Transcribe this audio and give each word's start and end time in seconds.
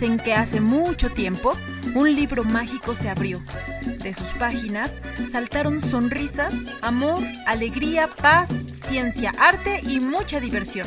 Dicen 0.00 0.20
que 0.20 0.32
hace 0.32 0.60
mucho 0.60 1.10
tiempo 1.10 1.54
un 1.96 2.14
libro 2.14 2.44
mágico 2.44 2.94
se 2.94 3.08
abrió. 3.08 3.42
De 4.00 4.14
sus 4.14 4.28
páginas 4.38 4.92
saltaron 5.28 5.80
sonrisas, 5.80 6.54
amor, 6.82 7.18
alegría, 7.48 8.06
paz, 8.06 8.48
ciencia, 8.86 9.32
arte 9.40 9.80
y 9.82 9.98
mucha 9.98 10.38
diversión. 10.38 10.86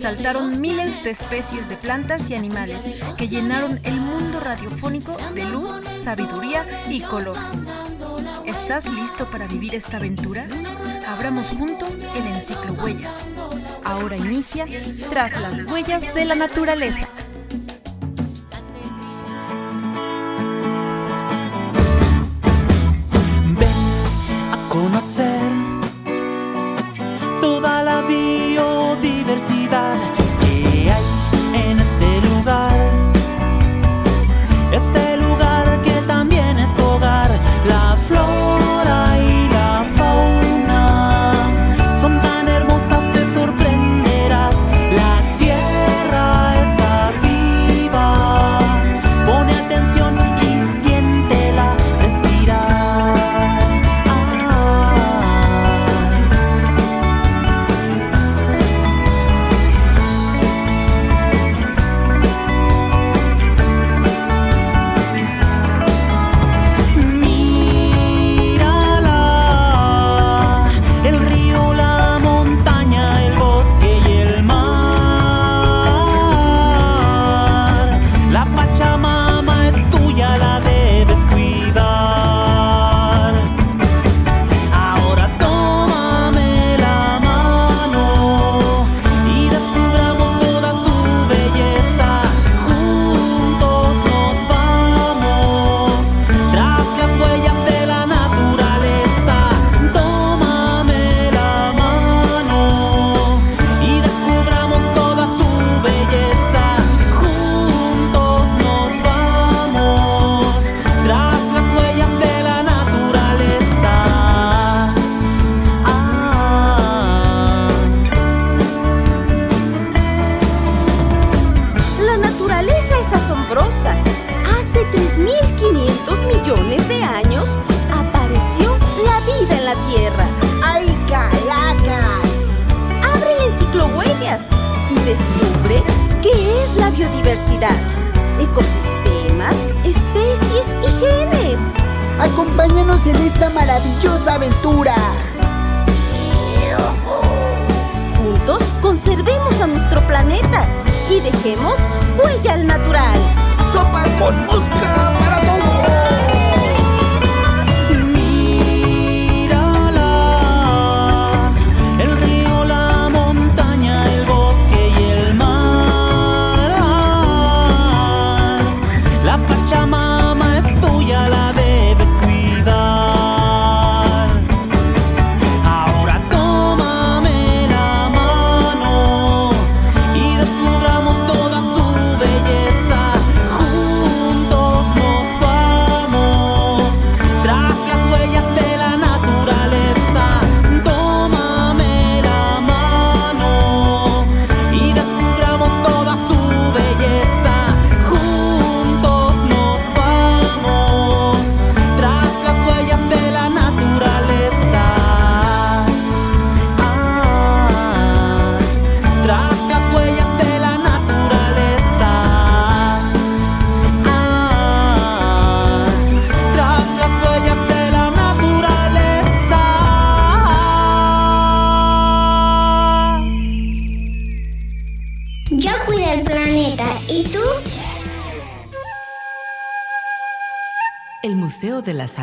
Saltaron 0.00 0.62
miles 0.62 1.04
de 1.04 1.10
especies 1.10 1.68
de 1.68 1.76
plantas 1.76 2.30
y 2.30 2.34
animales 2.34 2.80
que 3.18 3.28
llenaron 3.28 3.80
el 3.82 3.96
mundo 3.96 4.40
radiofónico 4.40 5.14
de 5.34 5.44
luz, 5.44 5.70
sabiduría 6.02 6.64
y 6.88 7.02
color. 7.02 7.36
¿Estás 8.46 8.90
listo 8.90 9.26
para 9.26 9.46
vivir 9.46 9.74
esta 9.74 9.98
aventura? 9.98 10.46
Abramos 11.06 11.48
juntos 11.48 11.98
el 12.16 12.26
enciclo 12.28 12.72
Huellas. 12.82 13.12
Ahora 13.84 14.16
inicia 14.16 14.64
Tras 15.10 15.38
las 15.38 15.64
huellas 15.64 16.14
de 16.14 16.24
la 16.24 16.34
naturaleza. 16.34 17.08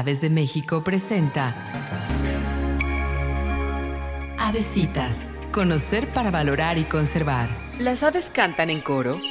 De 0.09 0.31
México 0.31 0.83
presenta 0.83 1.55
Avesitas, 4.39 5.29
conocer 5.51 6.07
para 6.07 6.31
valorar 6.31 6.79
y 6.79 6.83
conservar. 6.83 7.47
Las 7.79 8.01
aves 8.01 8.31
cantan 8.33 8.71
en 8.71 8.81
coro. 8.81 9.21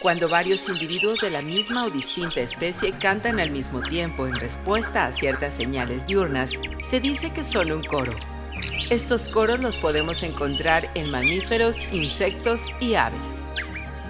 Cuando 0.00 0.28
varios 0.28 0.68
individuos 0.68 1.18
de 1.18 1.30
la 1.30 1.42
misma 1.42 1.84
o 1.84 1.90
distinta 1.90 2.40
especie 2.40 2.92
cantan 2.92 3.40
al 3.40 3.50
mismo 3.50 3.80
tiempo 3.80 4.28
en 4.28 4.34
respuesta 4.34 5.04
a 5.04 5.12
ciertas 5.12 5.54
señales 5.54 6.06
diurnas, 6.06 6.52
se 6.80 7.00
dice 7.00 7.32
que 7.32 7.42
son 7.42 7.72
un 7.72 7.82
coro. 7.82 8.14
Estos 8.90 9.26
coros 9.26 9.58
los 9.58 9.78
podemos 9.78 10.22
encontrar 10.22 10.88
en 10.94 11.10
mamíferos, 11.10 11.84
insectos 11.92 12.70
y 12.80 12.94
aves. 12.94 13.47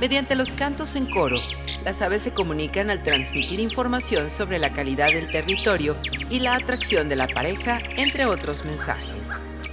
Mediante 0.00 0.36
los 0.36 0.52
cantos 0.52 0.94
en 0.94 1.06
coro, 1.06 1.40
las 1.84 2.02
aves 2.02 2.22
se 2.22 2.32
comunican 2.32 2.88
al 2.88 3.02
transmitir 3.02 3.58
información 3.58 4.30
sobre 4.30 4.60
la 4.60 4.72
calidad 4.72 5.08
del 5.08 5.28
territorio 5.28 5.96
y 6.30 6.38
la 6.38 6.54
atracción 6.54 7.08
de 7.08 7.16
la 7.16 7.26
pareja, 7.26 7.80
entre 7.96 8.24
otros 8.24 8.64
mensajes. 8.64 9.30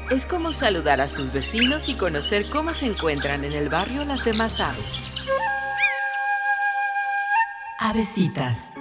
Es 0.10 0.26
como 0.26 0.52
saludar 0.52 1.00
a 1.00 1.08
sus 1.08 1.32
vecinos 1.32 1.90
y 1.90 1.94
conocer 1.94 2.50
cómo 2.50 2.74
se 2.74 2.88
encuentran 2.88 3.44
en 3.44 3.54
el 3.54 3.70
barrio 3.70 4.04
las 4.04 4.26
demás 4.26 4.60
aves. 4.60 5.12
Avesitas. 7.80 8.72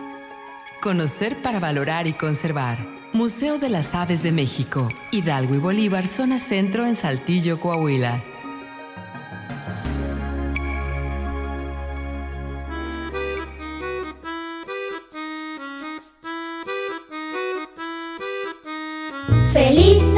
Conocer 0.81 1.37
para 1.43 1.61
valorar 1.61 2.07
y 2.07 2.15
conservar. 2.15 2.79
Museo 3.13 3.59
de 3.59 3.69
las 3.69 3.95
Aves 3.95 4.23
de 4.23 4.33
México, 4.33 4.89
Hidalgo 5.13 5.55
y 5.55 5.59
Bolívar, 5.59 6.09
zona 6.09 6.39
centro 6.39 6.87
en 6.87 6.97
Saltillo, 6.97 7.61
Coahuila. 7.61 8.23
feliz 19.75 20.14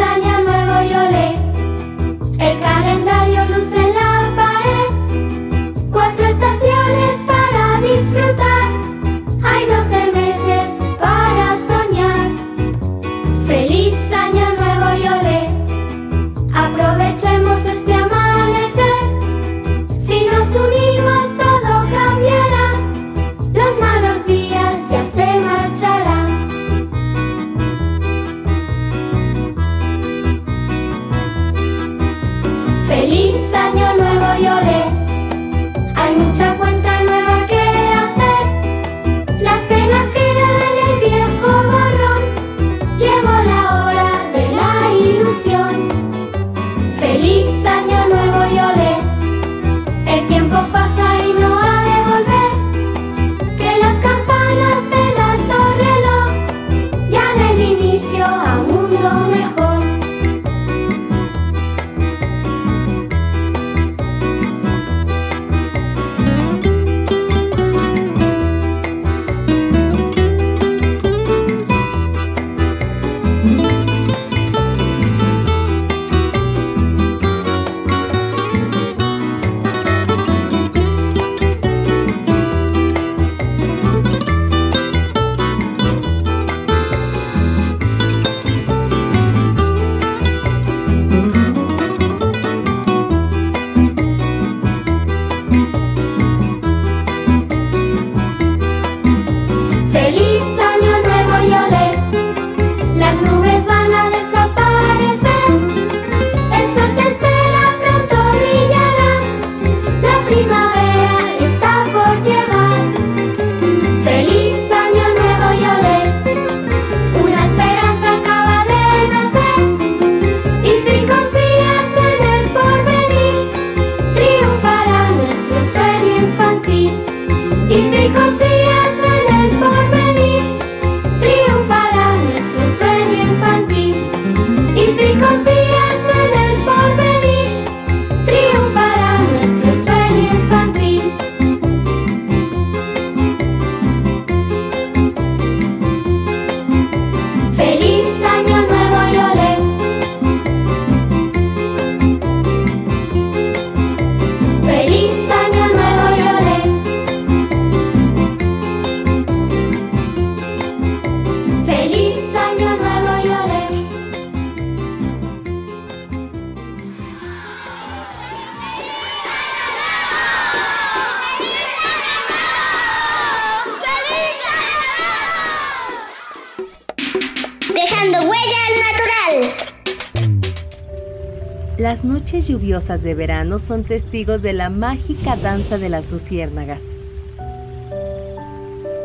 de 182.76 183.14
verano 183.14 183.58
son 183.58 183.84
testigos 183.84 184.42
de 184.42 184.52
la 184.52 184.68
mágica 184.68 185.34
danza 185.34 185.78
de 185.78 185.88
las 185.88 186.10
luciérnagas. 186.10 186.82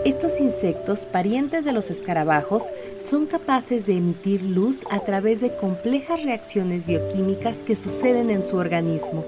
Estos 0.04 0.42
insectos, 0.42 1.06
parientes 1.06 1.64
de 1.64 1.72
los 1.72 1.90
escarabajos, 1.90 2.64
son 3.00 3.28
capaces 3.28 3.86
de 3.86 3.96
emitir 3.96 4.42
luz 4.42 4.80
a 4.90 5.00
través 5.00 5.40
de 5.40 5.56
complejas 5.56 6.22
reacciones 6.22 6.86
bioquímicas 6.86 7.60
que 7.60 7.78
suceden 7.78 8.30
en 8.30 8.44
su 8.44 8.58
organismo. 8.58 9.24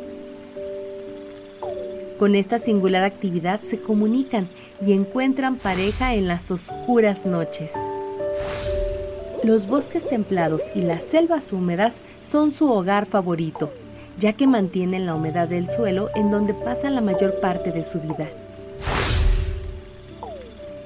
Con 2.20 2.36
esta 2.36 2.60
singular 2.60 3.04
actividad 3.04 3.62
se 3.62 3.80
comunican 3.80 4.50
y 4.86 4.92
encuentran 4.92 5.56
pareja 5.56 6.16
en 6.16 6.28
las 6.28 6.52
oscuras 6.52 7.26
noches. 7.26 7.72
Los 9.42 9.68
bosques 9.68 10.06
templados 10.06 10.64
y 10.76 10.82
las 10.82 11.04
selvas 11.04 11.54
húmedas 11.54 11.96
son 12.26 12.52
su 12.52 12.70
hogar 12.70 13.06
favorito, 13.06 13.72
ya 14.20 14.34
que 14.34 14.48
mantienen 14.48 15.06
la 15.06 15.16
humedad 15.16 15.48
del 15.48 15.70
suelo 15.70 16.10
en 16.16 16.32
donde 16.32 16.54
pasan 16.54 16.96
la 16.96 17.02
mayor 17.02 17.40
parte 17.40 17.72
de 17.72 17.84
su 17.84 18.00
vida. 18.00 18.28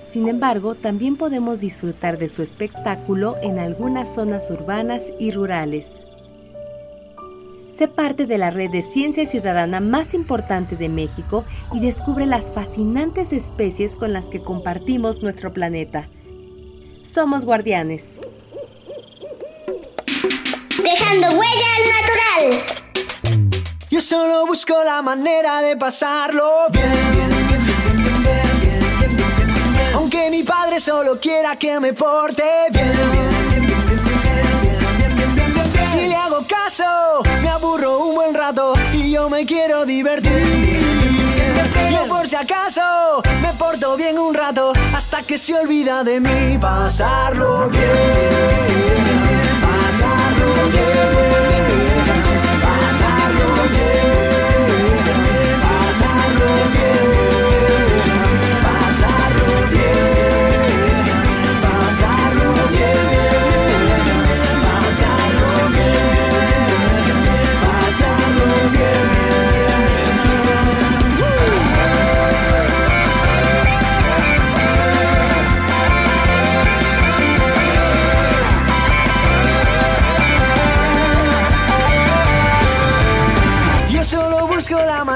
Sin 0.10 0.28
embargo, 0.28 0.76
también 0.76 1.18
podemos 1.18 1.60
disfrutar 1.60 2.18
de 2.18 2.30
su 2.30 2.42
espectáculo 2.42 3.36
en 3.44 3.60
algunas 3.60 4.14
zonas 4.14 4.50
urbanas 4.50 5.04
y 5.20 5.32
rurales. 5.32 5.86
Sé 7.76 7.88
parte 7.88 8.26
de 8.26 8.40
la 8.40 8.50
red 8.50 8.72
de 8.72 8.82
ciencia 8.82 9.28
ciudadana 9.28 9.80
más 9.80 10.16
importante 10.16 10.76
de 10.76 10.90
México 10.90 11.44
y 11.74 11.80
descubre 11.80 12.26
las 12.26 12.52
fascinantes 12.52 13.32
especies 13.32 13.96
con 13.96 14.14
las 14.14 14.26
que 14.26 14.42
compartimos 14.42 15.22
nuestro 15.22 15.54
planeta. 15.54 16.08
Somos 17.04 17.46
guardianes 17.46 18.20
dejando 20.88 21.28
huella 21.28 21.76
al 21.76 21.84
natural. 22.50 22.87
Yo 23.98 24.02
solo 24.02 24.46
busco 24.46 24.76
la 24.86 25.02
manera 25.02 25.60
de 25.60 25.76
pasarlo 25.76 26.68
bien. 26.70 26.86
Aunque 29.96 30.30
mi 30.30 30.44
padre 30.44 30.80
solo 30.80 31.20
quiera 31.20 31.56
que 31.56 31.80
me 31.80 31.94
porte 31.94 32.44
bien. 32.70 32.94
Si 35.88 36.08
le 36.08 36.16
hago 36.16 36.46
caso, 36.46 37.24
me 37.42 37.50
aburro 37.50 38.06
un 38.06 38.14
buen 38.14 38.36
rato 38.36 38.74
y 38.94 39.14
yo 39.14 39.32
me 39.32 39.48
quiero 39.48 39.84
divertir. 39.84 40.80
Yo 41.92 42.08
por 42.08 42.28
si 42.28 42.36
acaso 42.36 43.24
me 43.42 43.52
porto 43.54 43.98
bien 43.98 44.20
un 44.20 44.36
rato 44.36 44.74
hasta 44.94 45.24
que 45.24 45.40
se 45.40 45.56
olvida 45.56 46.04
de 46.04 46.20
mí 46.20 46.60
pasarlo 46.60 47.68
bien. 47.70 47.82
Pasarlo 49.60 50.54
bien, 50.72 51.17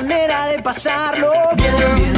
manera 0.01 0.47
de 0.47 0.59
pasarlo 0.61 1.31
bien. 1.55 2.13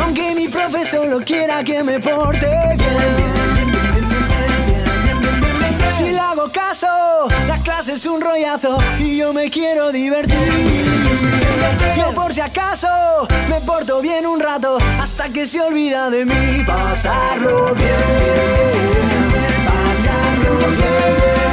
Aunque 0.00 0.34
mi 0.34 0.48
profe 0.48 0.84
solo 0.84 1.20
quiera 1.24 1.62
que 1.62 1.82
me 1.84 2.00
porte 2.00 2.48
bien. 2.76 3.32
Si 5.92 6.10
le 6.10 6.18
hago 6.18 6.50
caso, 6.50 6.88
la 7.46 7.58
clase 7.58 7.92
es 7.92 8.06
un 8.06 8.20
rollazo 8.20 8.78
y 8.98 9.18
yo 9.18 9.32
me 9.32 9.48
quiero 9.48 9.92
divertir. 9.92 10.36
Yo 11.96 12.12
por 12.14 12.34
si 12.34 12.40
acaso 12.40 12.88
me 13.48 13.60
porto 13.60 14.00
bien 14.00 14.26
un 14.26 14.40
rato 14.40 14.78
hasta 15.00 15.28
que 15.28 15.46
se 15.46 15.60
olvida 15.60 16.10
de 16.10 16.24
mí. 16.24 16.64
Pasarlo 16.66 17.74
bien, 17.74 17.92
pasarlo 19.66 20.58
bien, 20.70 21.51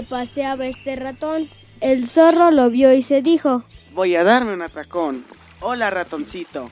se 0.00 0.06
paseaba 0.06 0.66
este 0.66 0.96
ratón. 0.96 1.50
El 1.80 2.06
zorro 2.06 2.50
lo 2.50 2.70
vio 2.70 2.92
y 2.94 3.02
se 3.02 3.20
dijo, 3.20 3.64
Voy 3.92 4.16
a 4.16 4.24
darme 4.24 4.54
un 4.54 4.62
atracón. 4.62 5.26
Hola, 5.60 5.90
ratoncito. 5.90 6.70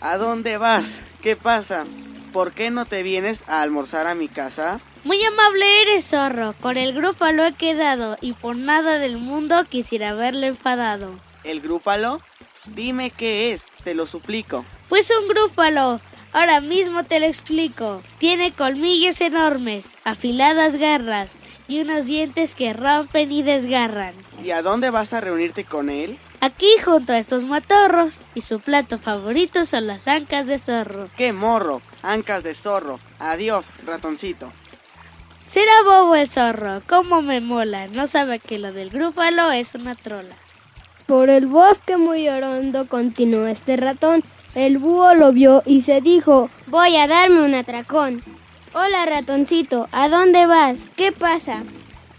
¿A 0.00 0.18
dónde 0.18 0.56
vas? 0.56 1.02
¿Qué 1.20 1.34
pasa? 1.34 1.84
¿Por 2.32 2.52
qué 2.52 2.70
no 2.70 2.84
te 2.84 3.02
vienes 3.02 3.42
a 3.48 3.62
almorzar 3.62 4.06
a 4.06 4.14
mi 4.14 4.28
casa? 4.28 4.80
Muy 5.02 5.20
amable 5.24 5.82
eres, 5.82 6.04
zorro. 6.04 6.54
Con 6.60 6.76
el 6.76 6.94
grupo 6.94 7.26
lo 7.32 7.44
he 7.44 7.54
quedado 7.54 8.16
y 8.20 8.34
por 8.34 8.54
nada 8.54 9.00
del 9.00 9.16
mundo 9.16 9.64
quisiera 9.68 10.14
verle 10.14 10.46
enfadado. 10.46 11.18
¿El 11.42 11.60
grúpalo? 11.60 12.20
Dime 12.66 13.10
qué 13.10 13.52
es, 13.52 13.72
te 13.82 13.96
lo 13.96 14.06
suplico. 14.06 14.64
Pues 14.88 15.10
un 15.10 15.26
grúpalo. 15.26 16.00
Ahora 16.32 16.60
mismo 16.60 17.02
te 17.02 17.18
lo 17.18 17.26
explico. 17.26 18.00
Tiene 18.18 18.52
colmillos 18.52 19.20
enormes, 19.22 19.96
afiladas 20.04 20.76
garras 20.76 21.40
y 21.68 21.80
unos 21.80 22.06
dientes 22.06 22.54
que 22.54 22.72
rompen 22.72 23.30
y 23.30 23.42
desgarran. 23.42 24.14
¿Y 24.42 24.50
a 24.50 24.62
dónde 24.62 24.90
vas 24.90 25.12
a 25.12 25.20
reunirte 25.20 25.64
con 25.64 25.90
él? 25.90 26.18
Aquí 26.40 26.68
junto 26.84 27.12
a 27.12 27.18
estos 27.18 27.44
matorros 27.44 28.20
y 28.34 28.40
su 28.40 28.60
plato 28.60 28.98
favorito 28.98 29.64
son 29.66 29.86
las 29.86 30.08
ancas 30.08 30.46
de 30.46 30.58
zorro. 30.58 31.08
¡Qué 31.16 31.32
morro! 31.32 31.82
Ancas 32.02 32.42
de 32.42 32.54
zorro. 32.54 32.98
Adiós, 33.18 33.70
ratoncito. 33.84 34.50
Será 35.48 35.72
bobo 35.84 36.14
el 36.14 36.28
zorro, 36.28 36.82
cómo 36.86 37.22
me 37.22 37.40
mola. 37.40 37.88
No 37.88 38.06
sabe 38.06 38.38
que 38.38 38.58
lo 38.58 38.72
del 38.72 38.90
grúpalo 38.90 39.50
es 39.50 39.74
una 39.74 39.94
trola. 39.94 40.36
Por 41.06 41.30
el 41.30 41.46
bosque 41.46 41.96
muy 41.96 42.28
orondo 42.28 42.86
continuó 42.86 43.46
este 43.46 43.76
ratón. 43.76 44.22
El 44.54 44.78
búho 44.78 45.14
lo 45.14 45.32
vio 45.32 45.62
y 45.66 45.80
se 45.80 46.00
dijo, 46.00 46.50
voy 46.66 46.96
a 46.96 47.06
darme 47.06 47.42
un 47.42 47.54
atracón. 47.54 48.22
Hola 48.74 49.06
ratoncito, 49.06 49.88
¿a 49.92 50.10
dónde 50.10 50.44
vas? 50.44 50.90
¿Qué 50.94 51.10
pasa? 51.10 51.62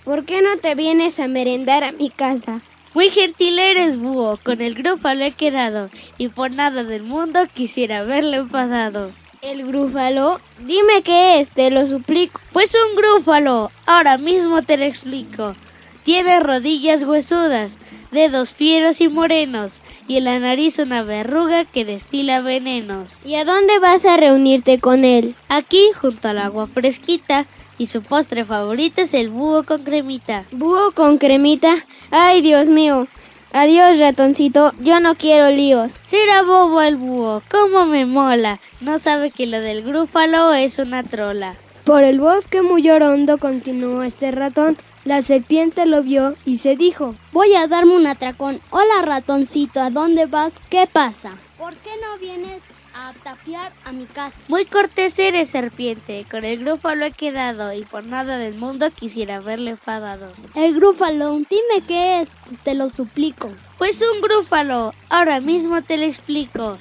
¿Por 0.03 0.25
qué 0.25 0.41
no 0.41 0.58
te 0.58 0.74
vienes 0.74 1.20
a 1.20 1.27
merendar 1.27 1.84
a 1.84 1.91
mi 1.91 2.10
casa? 2.10 2.62
Muy 2.96 3.12
gentil 3.12 3.60
eres, 3.60 4.00
búho. 4.00 4.39
Con 4.44 4.60
el 4.60 4.74
grúpalo 4.74 5.24
he 5.25 5.32
quedado 5.34 5.91
y 6.18 6.29
por 6.29 6.51
nada 6.51 6.84
del 6.84 7.03
mundo 7.03 7.41
quisiera 7.53 8.03
verle 8.03 8.38
enfadado. 8.38 9.12
El 9.44 9.68
grúfalo, 9.68 10.41
dime 10.65 11.03
qué 11.03 11.39
es, 11.39 11.51
te 11.51 11.70
lo 11.70 11.86
suplico. 11.86 12.41
Pues 12.51 12.74
un 12.74 12.96
grúfalo, 12.96 13.72
ahora 13.86 14.18
mismo 14.18 14.63
te 14.63 14.77
lo 14.77 14.86
explico. 14.86 15.56
Tiene 16.03 16.39
rodillas 16.39 17.03
huesudas, 17.03 17.77
dedos 18.12 18.56
fieros 18.56 19.01
y 19.01 19.08
morenos, 19.08 19.82
y 20.09 20.17
en 20.17 20.23
la 20.23 20.39
nariz 20.39 20.79
una 20.79 21.03
verruga 21.03 21.65
que 21.65 21.85
destila 21.85 22.41
venenos. 22.41 23.23
¿Y 23.27 23.35
a 23.35 23.45
dónde 23.45 23.77
vas 23.77 24.05
a 24.05 24.17
reunirte 24.17 24.79
con 24.79 25.05
él? 25.05 25.35
Aquí, 25.49 25.91
junto 26.01 26.27
al 26.27 26.39
agua 26.39 26.65
fresquita, 26.65 27.45
y 27.77 27.85
su 27.85 28.01
postre 28.01 28.43
favorito 28.43 29.01
es 29.01 29.13
el 29.13 29.29
búho 29.29 29.63
con 29.63 29.83
cremita. 29.83 30.45
¿Búho 30.51 30.91
con 30.93 31.19
cremita? 31.19 31.75
Ay, 32.09 32.41
Dios 32.41 32.71
mío. 32.71 33.07
Adiós, 33.53 33.99
ratoncito. 33.99 34.73
Yo 34.79 34.99
no 34.99 35.13
quiero 35.13 35.51
líos. 35.51 36.01
Será 36.05 36.41
bobo 36.41 36.81
el 36.81 36.95
búho, 36.95 37.43
cómo 37.49 37.85
me 37.85 38.07
mola. 38.07 38.59
No 38.81 38.97
sabe 38.97 39.29
que 39.29 39.45
lo 39.45 39.61
del 39.61 39.83
grúfalo 39.83 40.55
es 40.55 40.79
una 40.79 41.03
trola. 41.03 41.55
Por 41.83 42.03
el 42.03 42.19
bosque 42.19 42.63
muy 42.63 42.89
orondo 42.89 43.37
continuó 43.37 44.01
este 44.01 44.31
ratón. 44.31 44.75
La 45.09 45.23
serpiente 45.23 45.87
lo 45.87 46.03
vio 46.03 46.35
y 46.45 46.59
se 46.59 46.75
dijo, 46.75 47.15
voy 47.31 47.55
a 47.55 47.65
darme 47.65 47.95
un 47.95 48.05
atracón. 48.05 48.61
Hola 48.69 49.01
ratoncito, 49.01 49.81
¿a 49.81 49.89
dónde 49.89 50.27
vas? 50.27 50.59
¿Qué 50.69 50.85
pasa? 50.85 51.31
¿Por 51.57 51.73
qué 51.77 51.89
no 51.99 52.19
vienes 52.19 52.69
a 52.93 53.11
tapiar 53.23 53.73
a 53.85 53.91
mi 53.91 54.05
casa? 54.05 54.35
Muy 54.49 54.65
cortés 54.65 55.17
eres, 55.17 55.49
serpiente. 55.49 56.27
Con 56.29 56.45
el 56.45 56.63
grúfalo 56.63 57.05
he 57.05 57.11
quedado 57.11 57.73
y 57.73 57.85
por 57.85 58.03
nada 58.03 58.37
del 58.37 58.53
mundo 58.53 58.91
quisiera 58.91 59.39
verle 59.39 59.71
enfadado. 59.71 60.31
El 60.53 60.75
grúfalo, 60.75 61.31
dime 61.37 61.87
qué 61.87 62.21
es, 62.21 62.37
te 62.61 62.75
lo 62.75 62.87
suplico. 62.87 63.49
Pues 63.79 64.03
un 64.13 64.21
grúfalo, 64.21 64.93
ahora 65.09 65.39
mismo 65.39 65.81
te 65.81 65.97
lo 65.97 66.05
explico. 66.05 66.77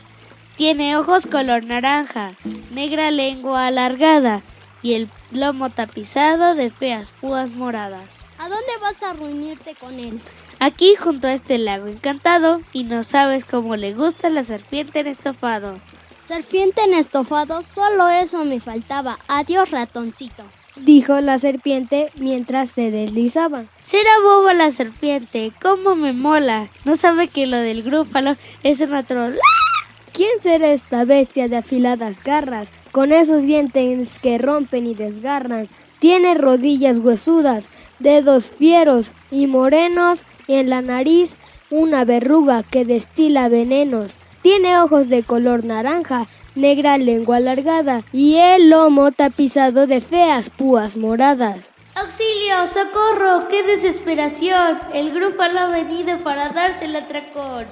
Tiene 0.54 0.98
ojos 0.98 1.26
color 1.26 1.64
naranja, 1.64 2.34
negra 2.72 3.10
lengua 3.10 3.68
alargada 3.68 4.42
y 4.82 4.94
el 4.94 5.10
lomo 5.32 5.70
tapizado 5.70 6.54
de 6.54 6.70
feas 6.70 7.10
púas 7.20 7.52
moradas. 7.52 8.28
¿A 8.38 8.48
dónde 8.48 8.72
vas 8.80 9.02
a 9.02 9.12
reunirte 9.12 9.74
con 9.74 9.98
él? 9.98 10.20
Aquí 10.60 10.94
junto 10.96 11.28
a 11.28 11.32
este 11.32 11.58
lago 11.58 11.86
encantado 11.86 12.60
y 12.72 12.84
no 12.84 13.04
sabes 13.04 13.44
cómo 13.44 13.76
le 13.76 13.94
gusta 13.94 14.30
la 14.30 14.42
serpiente 14.42 15.00
en 15.00 15.06
estofado. 15.08 15.78
Serpiente 16.24 16.82
en 16.82 16.94
estofado, 16.94 17.62
solo 17.62 18.08
eso 18.08 18.44
me 18.44 18.60
faltaba. 18.60 19.18
Adiós, 19.28 19.70
ratoncito. 19.70 20.44
Dijo 20.76 21.20
la 21.20 21.38
serpiente 21.38 22.10
mientras 22.16 22.70
se 22.70 22.90
deslizaba. 22.90 23.64
Será 23.82 24.10
boba 24.22 24.54
la 24.54 24.70
serpiente, 24.70 25.52
cómo 25.60 25.96
me 25.96 26.12
mola. 26.12 26.68
No 26.84 26.96
sabe 26.96 27.28
que 27.28 27.46
lo 27.46 27.56
del 27.56 27.82
grúpalo 27.82 28.36
es 28.62 28.80
una 28.80 29.02
troll. 29.02 29.34
¿Quién 30.12 30.40
será 30.40 30.70
esta 30.70 31.04
bestia 31.04 31.48
de 31.48 31.56
afiladas 31.56 32.22
garras, 32.22 32.68
con 32.98 33.12
esos 33.12 33.44
dientes 33.44 34.18
que 34.18 34.38
rompen 34.38 34.84
y 34.84 34.92
desgarran? 34.92 35.68
Tiene 36.00 36.34
rodillas 36.34 36.98
huesudas, 36.98 37.68
dedos 38.00 38.50
fieros 38.50 39.12
y 39.30 39.46
morenos, 39.46 40.24
y 40.48 40.54
en 40.54 40.68
la 40.68 40.82
nariz 40.82 41.36
una 41.70 42.04
verruga 42.04 42.64
que 42.64 42.84
destila 42.84 43.48
venenos. 43.48 44.18
Tiene 44.42 44.80
ojos 44.80 45.08
de 45.08 45.22
color 45.22 45.64
naranja, 45.64 46.26
negra 46.56 46.98
lengua 46.98 47.36
alargada 47.36 48.02
y 48.12 48.34
el 48.34 48.68
lomo 48.68 49.12
tapizado 49.12 49.86
de 49.86 50.00
feas 50.00 50.50
púas 50.50 50.96
moradas. 50.96 51.60
¡Auxilio! 51.94 52.66
¡Socorro! 52.66 53.46
¡Qué 53.48 53.62
desesperación! 53.62 54.76
El 54.92 55.12
grúpalo 55.12 55.60
ha 55.60 55.68
venido 55.68 56.18
para 56.24 56.48
darse 56.48 56.86
el 56.86 56.96
atracón. 56.96 57.64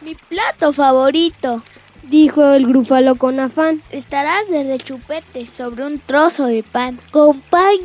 Mi 0.00 0.16
plato 0.16 0.72
favorito, 0.72 1.62
dijo 2.02 2.44
el 2.52 2.66
grúfalo 2.66 3.16
con 3.16 3.40
afán. 3.40 3.82
Estarás 3.90 4.48
de 4.48 4.64
rechupete 4.64 5.46
sobre 5.46 5.86
un 5.86 5.98
trozo 5.98 6.46
de 6.46 6.62
pan. 6.62 7.00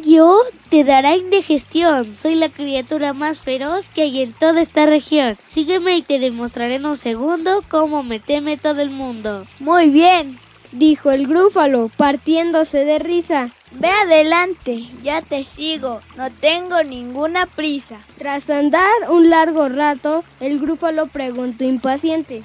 Yo 0.03 0.39
te 0.69 0.83
dará 0.83 1.15
indigestión. 1.15 2.15
Soy 2.15 2.35
la 2.35 2.49
criatura 2.49 3.13
más 3.13 3.41
feroz 3.41 3.89
que 3.89 4.03
hay 4.03 4.21
en 4.21 4.33
toda 4.33 4.61
esta 4.61 4.85
región. 4.85 5.37
Sígueme 5.47 5.97
y 5.97 6.01
te 6.01 6.19
demostraré 6.19 6.75
en 6.75 6.85
un 6.85 6.97
segundo 6.97 7.63
cómo 7.69 8.03
me 8.03 8.19
teme 8.19 8.57
todo 8.57 8.81
el 8.81 8.89
mundo. 8.89 9.45
Muy 9.59 9.89
bien, 9.89 10.39
dijo 10.71 11.11
el 11.11 11.27
grúfalo, 11.27 11.89
partiéndose 11.95 12.85
de 12.85 12.99
risa. 12.99 13.51
Ve 13.71 13.89
adelante, 13.89 14.83
ya 15.03 15.21
te 15.21 15.43
sigo, 15.43 15.99
no 16.15 16.31
tengo 16.31 16.83
ninguna 16.83 17.45
prisa. 17.45 17.99
Tras 18.17 18.49
andar 18.49 19.09
un 19.09 19.29
largo 19.29 19.67
rato, 19.67 20.23
el 20.39 20.59
grúfalo 20.59 21.07
preguntó 21.07 21.65
impaciente. 21.65 22.43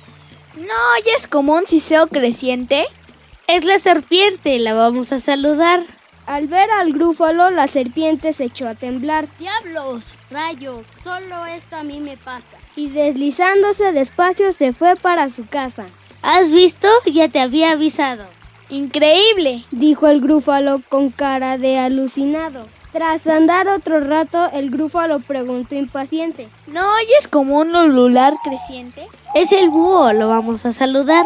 ¿No 0.56 0.74
oyes 0.98 1.26
como 1.28 1.54
un 1.54 1.66
siseo 1.66 2.08
creciente? 2.08 2.86
Es 3.46 3.64
la 3.64 3.78
serpiente, 3.78 4.58
la 4.58 4.74
vamos 4.74 5.10
a 5.12 5.18
saludar. 5.18 5.86
Al 6.26 6.46
ver 6.46 6.70
al 6.70 6.92
grúfalo, 6.92 7.48
la 7.48 7.68
serpiente 7.68 8.34
se 8.34 8.44
echó 8.44 8.68
a 8.68 8.74
temblar. 8.74 9.28
¡Diablos! 9.38 10.18
¡Rayos! 10.30 10.86
Solo 11.02 11.46
esto 11.46 11.76
a 11.76 11.82
mí 11.82 12.00
me 12.00 12.18
pasa. 12.18 12.58
Y 12.76 12.90
deslizándose 12.90 13.92
despacio 13.92 14.52
se 14.52 14.74
fue 14.74 14.94
para 14.96 15.30
su 15.30 15.46
casa. 15.46 15.86
¿Has 16.20 16.52
visto? 16.52 16.86
Ya 17.06 17.28
te 17.28 17.40
había 17.40 17.72
avisado. 17.72 18.26
Increíble, 18.68 19.64
dijo 19.70 20.06
el 20.06 20.20
grúfalo 20.20 20.82
con 20.88 21.10
cara 21.10 21.56
de 21.56 21.78
alucinado. 21.78 22.68
Tras 22.92 23.26
andar 23.26 23.68
otro 23.68 24.00
rato, 24.00 24.50
el 24.52 24.70
grúfalo 24.70 25.20
preguntó 25.20 25.74
impaciente. 25.74 26.50
¿No 26.66 26.82
oyes 26.96 27.26
como 27.26 27.58
un 27.58 27.74
ulular 27.74 28.34
creciente? 28.44 29.06
Es 29.34 29.50
el 29.50 29.70
búho, 29.70 30.12
lo 30.12 30.28
vamos 30.28 30.66
a 30.66 30.72
saludar. 30.72 31.24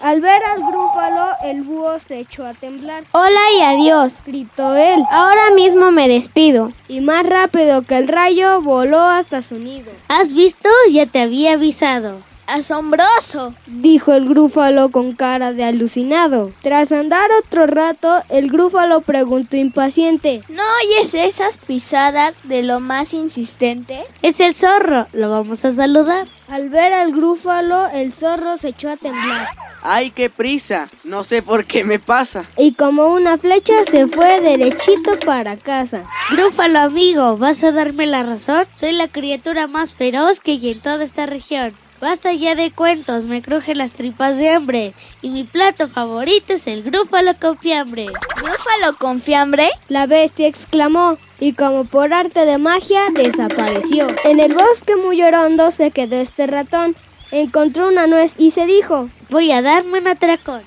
al 0.00 0.20
ver 0.20 0.42
al 0.44 0.62
grúfalo, 0.66 1.26
el 1.42 1.62
búho 1.62 1.98
se 1.98 2.18
echó 2.18 2.44
a 2.44 2.52
temblar. 2.52 3.04
Hola 3.12 3.40
y 3.56 3.62
adiós, 3.62 4.20
gritó 4.26 4.76
él. 4.76 5.02
Ahora 5.10 5.50
mismo 5.54 5.90
me 5.90 6.06
despido. 6.06 6.70
Y 6.86 7.00
más 7.00 7.24
rápido 7.24 7.80
que 7.80 7.96
el 7.96 8.06
rayo, 8.06 8.60
voló 8.60 9.00
hasta 9.00 9.40
su 9.40 9.54
nido. 9.54 9.90
¿Has 10.08 10.34
visto? 10.34 10.68
Ya 10.92 11.06
te 11.06 11.22
había 11.22 11.54
avisado. 11.54 12.18
¡Asombroso! 12.52 13.54
dijo 13.68 14.12
el 14.12 14.28
grúfalo 14.28 14.90
con 14.90 15.14
cara 15.14 15.52
de 15.52 15.62
alucinado. 15.62 16.52
Tras 16.62 16.90
andar 16.90 17.30
otro 17.38 17.68
rato, 17.68 18.24
el 18.28 18.50
grúfalo 18.50 19.02
preguntó 19.02 19.56
impaciente. 19.56 20.42
¿No 20.48 20.64
oyes 20.82 21.14
esas 21.14 21.58
pisadas 21.58 22.34
de 22.42 22.64
lo 22.64 22.80
más 22.80 23.14
insistente? 23.14 24.04
Es 24.22 24.40
el 24.40 24.56
zorro, 24.56 25.06
lo 25.12 25.30
vamos 25.30 25.64
a 25.64 25.70
saludar. 25.70 26.26
Al 26.48 26.70
ver 26.70 26.92
al 26.92 27.12
grúfalo, 27.12 27.86
el 27.86 28.12
zorro 28.12 28.56
se 28.56 28.70
echó 28.70 28.90
a 28.90 28.96
temblar. 28.96 29.50
¡Ay, 29.82 30.10
qué 30.10 30.28
prisa! 30.28 30.90
No 31.04 31.22
sé 31.22 31.42
por 31.42 31.66
qué 31.66 31.84
me 31.84 32.00
pasa. 32.00 32.50
Y 32.56 32.74
como 32.74 33.14
una 33.14 33.38
flecha 33.38 33.84
se 33.88 34.08
fue 34.08 34.40
derechito 34.40 35.20
para 35.24 35.56
casa. 35.56 36.02
Grúfalo 36.32 36.80
amigo, 36.80 37.36
¿vas 37.36 37.62
a 37.62 37.70
darme 37.70 38.06
la 38.06 38.24
razón? 38.24 38.66
Soy 38.74 38.92
la 38.92 39.06
criatura 39.06 39.68
más 39.68 39.94
feroz 39.94 40.40
que 40.40 40.50
hay 40.50 40.70
en 40.70 40.80
toda 40.80 41.04
esta 41.04 41.26
región. 41.26 41.72
Basta 42.00 42.32
ya 42.32 42.54
de 42.54 42.72
cuentos, 42.72 43.24
me 43.24 43.42
cruje 43.42 43.74
las 43.74 43.92
tripas 43.92 44.38
de 44.38 44.48
hambre. 44.48 44.94
Y 45.20 45.28
mi 45.28 45.44
plato 45.44 45.86
favorito 45.88 46.54
es 46.54 46.66
el 46.66 46.82
grúfalo 46.82 47.32
con 47.38 47.58
fiambre. 47.58 48.06
¿Grúfalo 48.36 48.96
con 48.98 49.20
fiambre? 49.20 49.68
La 49.88 50.06
bestia 50.06 50.46
exclamó, 50.46 51.18
y 51.38 51.52
como 51.52 51.84
por 51.84 52.14
arte 52.14 52.46
de 52.46 52.56
magia 52.56 53.02
desapareció. 53.14 54.06
En 54.24 54.40
el 54.40 54.54
bosque 54.54 54.96
muy 54.96 55.22
orondo 55.22 55.70
se 55.70 55.90
quedó 55.90 56.16
este 56.16 56.46
ratón. 56.46 56.96
Encontró 57.32 57.88
una 57.88 58.06
nuez 58.06 58.34
y 58.38 58.52
se 58.52 58.64
dijo, 58.64 59.10
voy 59.28 59.52
a 59.52 59.60
darme 59.60 60.00
un 60.00 60.08
atracón. 60.08 60.62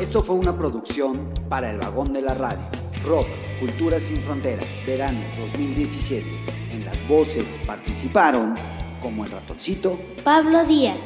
Esto 0.00 0.24
fue 0.24 0.34
una 0.34 0.58
producción 0.58 1.32
para 1.48 1.70
el 1.70 1.78
vagón 1.78 2.12
de 2.12 2.22
la 2.22 2.34
radio. 2.34 2.79
Rock, 3.04 3.26
Cultura 3.58 3.98
sin 4.00 4.18
Fronteras, 4.20 4.66
verano 4.86 5.20
2017. 5.38 6.26
En 6.72 6.84
las 6.84 7.08
voces 7.08 7.58
participaron 7.66 8.56
como 9.00 9.24
el 9.24 9.30
ratoncito, 9.30 9.98
Pablo 10.24 10.64
Díaz, 10.64 10.98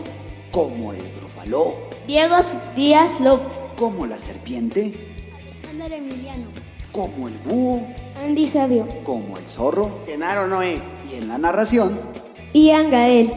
como 0.50 0.92
el 0.92 1.02
grofaló, 1.16 1.76
Diego 2.06 2.36
Díaz 2.76 3.20
López, 3.20 3.46
como 3.76 4.06
la 4.06 4.16
serpiente, 4.16 5.16
Alexander 5.52 5.92
Emiliano, 5.92 6.46
como 6.92 7.28
el 7.28 7.34
búho, 7.38 7.86
Andy 8.16 8.48
Sabio, 8.48 8.86
como 9.04 9.36
el 9.36 9.48
zorro, 9.48 10.00
Genaro 10.06 10.46
Noé, 10.46 10.80
y 11.10 11.14
en 11.16 11.28
la 11.28 11.38
narración, 11.38 12.00
Ian 12.52 12.90
Gael. 12.90 13.32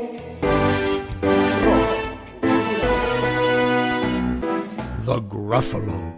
The 5.06 5.22
Gruffalo 5.30 6.14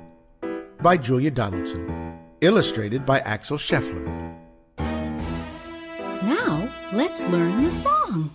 by 0.81 0.97
Julia 0.97 1.29
Donaldson. 1.29 1.98
Illustrated 2.41 3.05
by 3.05 3.19
Axel 3.19 3.57
Scheffler. 3.57 4.05
Now, 6.23 6.71
let's 6.93 7.27
learn 7.27 7.63
the 7.63 7.71
song. 7.73 8.31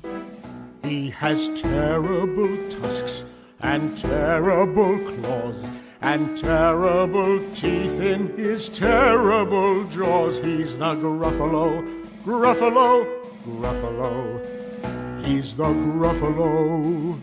He 0.82 1.08
has 1.08 1.48
terrible 1.58 2.54
tusks 2.68 3.24
and 3.60 3.96
terrible 3.96 4.98
claws 4.98 5.70
and 6.02 6.36
terrible 6.36 7.40
teeth 7.54 7.98
in 7.98 8.36
his 8.36 8.68
terrible 8.68 9.84
jaws. 9.84 10.38
He's 10.38 10.76
the 10.76 10.94
Gruffalo, 10.96 11.82
Gruffalo, 12.26 13.06
Gruffalo. 13.46 15.24
He's 15.24 15.56
the 15.56 15.64
Gruffalo. 15.64 17.18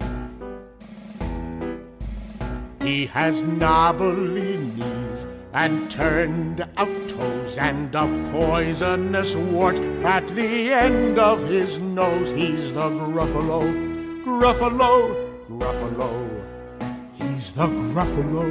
He 2.81 3.05
has 3.05 3.43
knobbly 3.43 4.57
knees 4.57 5.00
and 5.53 5.91
turned 5.91 6.61
out 6.77 7.09
toes 7.09 7.57
and 7.57 7.93
a 7.93 8.05
poisonous 8.31 9.35
wart 9.35 9.77
at 10.03 10.27
the 10.29 10.71
end 10.71 11.19
of 11.19 11.43
his 11.47 11.77
nose. 11.79 12.31
He's 12.31 12.73
the 12.73 12.89
Gruffalo, 12.89 13.61
Gruffalo, 14.23 15.15
Gruffalo. 15.49 16.43
He's 17.15 17.53
the 17.53 17.67
Gruffalo. 17.67 18.47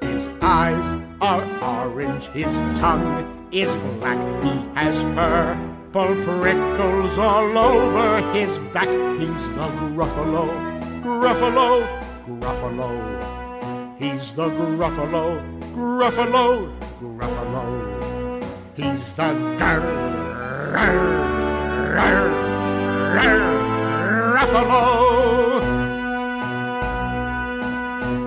His 0.00 0.28
eyes 0.40 1.02
are 1.20 1.44
orange, 1.62 2.26
his 2.28 2.60
tongue 2.78 3.48
is 3.52 3.74
black. 4.00 4.18
He 4.42 4.50
has 4.74 5.04
purple 5.14 6.14
prickles 6.24 7.18
all 7.18 7.58
over 7.58 8.32
his 8.32 8.58
back. 8.72 8.88
He's 9.18 9.44
the 9.56 9.68
Gruffalo, 9.92 10.48
Gruffalo, 11.02 12.02
Gruffalo. 12.26 12.90
He's 13.98 14.34
the 14.34 14.48
Gruffalo, 14.48 15.40
Gruffalo, 15.74 16.70
Gruffalo. 17.00 17.64
He's 18.76 19.12
the 19.14 19.22
Gruffalo. 19.58 20.12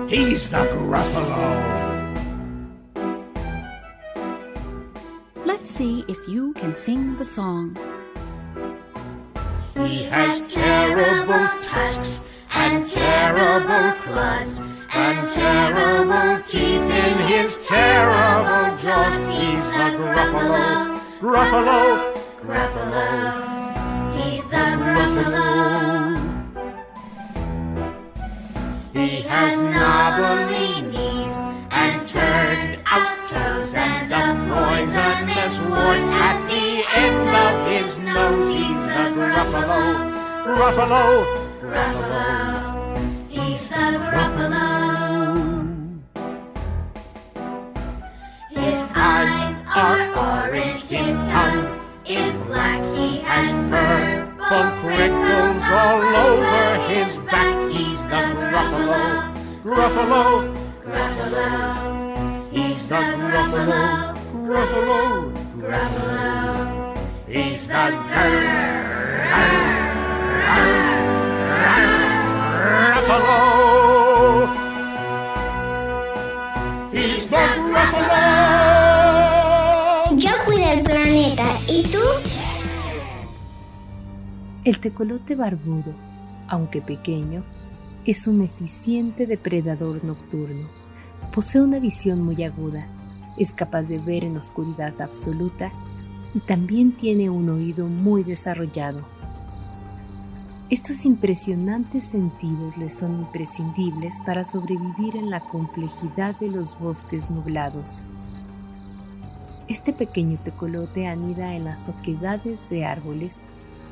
He's 0.08 0.48
the 0.50 0.56
Gruffalo. 0.56 1.76
Let's 5.44 5.70
see 5.70 6.04
if 6.08 6.18
you 6.28 6.52
can 6.54 6.76
sing 6.76 7.16
the 7.16 7.24
song. 7.24 7.76
He 9.74 10.04
has 10.04 10.52
terrible 10.52 11.48
tusks 11.62 12.25
and 12.62 12.86
terrible 12.86 13.92
claws 14.02 14.58
and 14.94 15.28
terrible 15.28 16.42
teeth 16.42 16.88
in 17.04 17.18
his 17.28 17.58
terrible 17.66 18.76
jaws. 18.82 19.22
He's 19.28 19.66
the 19.76 19.88
Gruffalo, 20.00 21.00
Gruffalo, 21.20 21.82
Gruffalo. 22.42 23.06
He's 24.16 24.44
the 24.48 24.66
Gruffalo. 24.82 25.48
He 28.94 29.22
has 29.22 29.58
knobbly 29.60 30.80
knees 30.92 31.36
and 31.70 32.08
turned 32.08 32.80
out 32.86 33.18
toes 33.28 33.74
and 33.74 34.10
a 34.10 34.26
poisonous 34.48 35.56
wart 35.68 36.04
at 36.26 36.38
the 36.48 36.68
end 37.04 37.28
of 37.44 37.54
his 37.70 37.98
nose. 37.98 38.48
He's 38.48 38.82
the 38.94 39.04
Gruffalo, 39.14 39.82
Gruffalo, 40.46 41.45
Gruffalo. 41.66 43.28
He's 43.28 43.68
the 43.68 43.86
Gruffalo. 44.06 44.66
His 48.50 48.80
eyes 48.94 49.56
are 49.74 50.04
orange, 50.16 50.86
his 50.88 51.14
tongue 51.30 51.66
is 52.06 52.36
black. 52.46 52.80
He 52.94 53.18
has 53.18 53.50
purple 53.68 54.68
prickles 54.80 55.62
all 55.82 56.02
over 56.26 56.68
his 56.86 57.12
back. 57.26 57.56
He's 57.72 58.02
the 58.12 58.22
Gruffalo, 58.40 59.04
Gruffalo, 59.64 60.24
Gruffalo. 60.84 61.50
He's 62.52 62.86
the 62.86 63.02
Gruffalo, 63.26 64.14
Gruffalo, 64.46 65.02
Gruffalo. 65.58 66.26
He's 67.26 67.66
the 67.66 67.74
Gruffalo. 67.74 68.66
Yo 80.16 80.30
cuido 80.46 80.70
el 80.70 80.82
planeta. 80.82 81.44
¿Y 81.68 81.82
tú? 81.82 81.98
El 84.64 84.78
tecolote 84.78 85.34
barbudo, 85.34 85.94
aunque 86.48 86.80
pequeño, 86.80 87.42
es 88.04 88.28
un 88.28 88.40
eficiente 88.42 89.26
depredador 89.26 90.04
nocturno. 90.04 90.68
Posee 91.34 91.62
una 91.62 91.80
visión 91.80 92.22
muy 92.22 92.44
aguda, 92.44 92.86
es 93.36 93.52
capaz 93.52 93.82
de 93.82 93.98
ver 93.98 94.22
en 94.22 94.36
oscuridad 94.36 95.00
absoluta 95.00 95.72
y 96.34 96.40
también 96.40 96.92
tiene 96.92 97.30
un 97.30 97.48
oído 97.48 97.88
muy 97.88 98.22
desarrollado 98.22 99.15
estos 100.68 101.04
impresionantes 101.04 102.02
sentidos 102.02 102.76
le 102.76 102.90
son 102.90 103.20
imprescindibles 103.20 104.20
para 104.26 104.42
sobrevivir 104.42 105.14
en 105.14 105.30
la 105.30 105.38
complejidad 105.38 106.34
de 106.40 106.48
los 106.48 106.76
bosques 106.76 107.30
nublados. 107.30 108.08
Este 109.68 109.92
pequeño 109.92 110.40
tecolote 110.42 111.06
anida 111.06 111.54
en 111.54 111.66
las 111.66 111.88
oquedades 111.88 112.68
de 112.68 112.84
árboles 112.84 113.42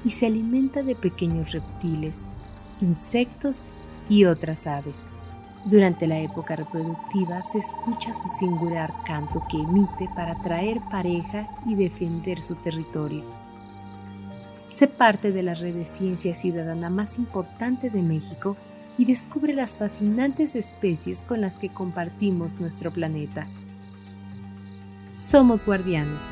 y 0.04 0.10
se 0.10 0.26
alimenta 0.26 0.82
de 0.82 0.96
pequeños 0.96 1.52
reptiles, 1.52 2.32
insectos 2.80 3.68
y 4.08 4.24
otras 4.24 4.66
aves. 4.66 5.12
Durante 5.66 6.08
la 6.08 6.18
época 6.18 6.56
reproductiva 6.56 7.40
se 7.42 7.58
escucha 7.58 8.12
su 8.12 8.26
singular 8.26 8.92
canto 9.06 9.44
que 9.48 9.58
emite 9.58 10.10
para 10.16 10.32
atraer 10.32 10.80
pareja 10.90 11.48
y 11.66 11.76
defender 11.76 12.42
su 12.42 12.56
territorio. 12.56 13.22
Se 14.74 14.88
parte 14.88 15.30
de 15.30 15.44
la 15.44 15.54
red 15.54 15.72
de 15.72 15.84
ciencia 15.84 16.34
ciudadana 16.34 16.90
más 16.90 17.16
importante 17.16 17.90
de 17.90 18.02
México 18.02 18.56
y 18.98 19.04
descubre 19.04 19.54
las 19.54 19.78
fascinantes 19.78 20.56
especies 20.56 21.24
con 21.24 21.40
las 21.40 21.58
que 21.58 21.68
compartimos 21.68 22.58
nuestro 22.58 22.92
planeta. 22.92 23.46
Somos 25.14 25.64
guardianes. 25.64 26.24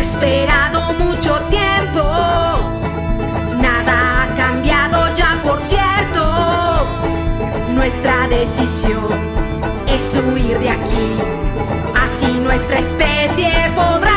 Esperado 0.00 0.92
mucho 0.94 1.34
tiempo, 1.50 2.00
nada 3.60 4.22
ha 4.22 4.34
cambiado 4.36 5.12
ya 5.16 5.40
por 5.42 5.60
cierto. 5.62 6.86
Nuestra 7.74 8.28
decisión 8.28 9.08
es 9.88 10.16
huir 10.16 10.60
de 10.60 10.70
aquí, 10.70 11.16
así 12.00 12.32
nuestra 12.38 12.78
especie 12.78 13.72
podrá 13.74 14.07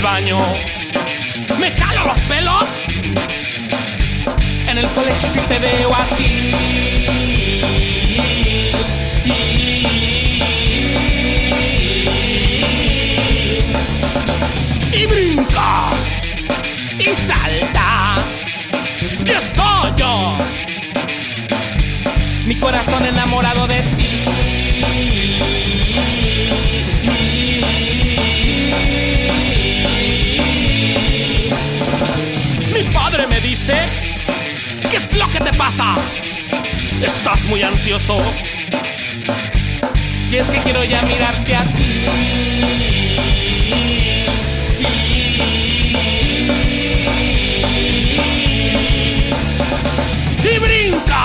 al 0.00 0.02
baño. 0.02 0.38
Me 1.58 1.70
jalo 1.72 2.06
los 2.06 2.20
pelos. 2.20 2.68
En 4.66 4.78
el 4.78 4.86
colegio 4.88 5.28
sí 5.32 5.40
te 5.48 5.58
veo 5.58 5.94
a 5.94 6.04
ti. 6.16 6.54
Y 14.92 15.06
brinca. 15.06 15.90
Y 16.98 17.14
salta. 17.14 18.16
Y 19.24 19.30
estoy 19.30 19.92
yo. 19.96 20.36
Mi 22.46 22.56
corazón 22.56 23.04
enamorado 23.06 23.66
de 23.66 23.82
ti. 23.82 23.99
Pasa? 35.60 35.94
Estás 37.02 37.42
muy 37.44 37.62
ansioso. 37.62 38.16
Y 40.30 40.36
es 40.36 40.46
que 40.50 40.58
quiero 40.60 40.82
ya 40.84 41.02
mirarte 41.02 41.54
a 41.54 41.64
ti. 41.64 41.86
Y 50.50 50.58
brinca. 50.66 51.24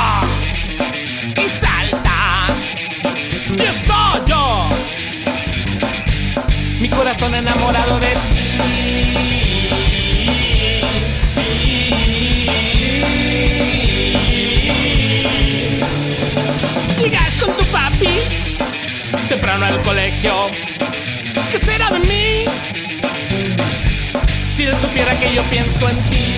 Y 1.43 1.47
salta. 1.61 2.47
Y 3.57 3.61
estoy 3.73 4.19
yo. 4.27 4.69
Mi 6.81 6.89
corazón 6.89 7.33
enamorado 7.35 7.99
de 8.01 8.11
ti. 8.15 9.84
y 18.01 19.27
temprano 19.29 19.65
al 19.65 19.81
colegio. 19.81 20.49
¿Qué 21.51 21.57
será 21.59 21.91
de 21.91 21.99
mí? 21.99 22.45
Si 24.55 24.63
él 24.63 24.75
supiera 24.81 25.17
que 25.19 25.33
yo 25.33 25.43
pienso 25.43 25.89
en 25.89 26.03
ti. 26.03 26.35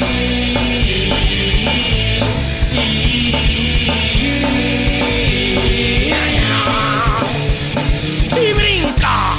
Y 8.41 8.53
brinca 8.53 9.35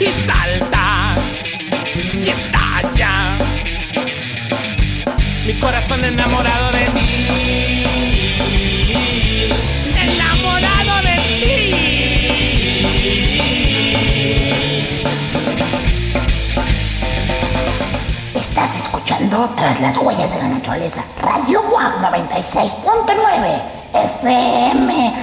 y 0.00 0.06
salta 0.26 1.16
y 2.24 2.28
estalla. 2.28 3.38
Mi 5.46 5.54
corazón 5.54 6.04
enamorado 6.04 6.72
de 6.72 6.84
ti. 6.86 7.27
Estás 18.58 18.86
escuchando 18.86 19.48
Tras 19.54 19.80
las 19.80 19.96
huellas 19.98 20.34
de 20.34 20.38
la 20.42 20.48
naturaleza. 20.48 21.04
Radio 21.22 21.60
WAP 21.70 22.00
96.9 22.02 23.62
FM. 23.94 25.14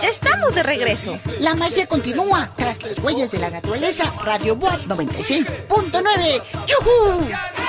ya 0.00 0.08
estamos 0.08 0.54
de 0.54 0.62
regreso. 0.62 1.18
La 1.40 1.54
magia 1.54 1.86
continúa 1.86 2.50
tras 2.56 2.82
las 2.82 2.98
huellas 2.98 3.30
de 3.30 3.38
la 3.38 3.50
naturaleza. 3.50 4.12
Radio 4.22 4.56
Boa 4.56 4.78
96.9. 4.86 6.42
¡Yuhu! 6.66 7.63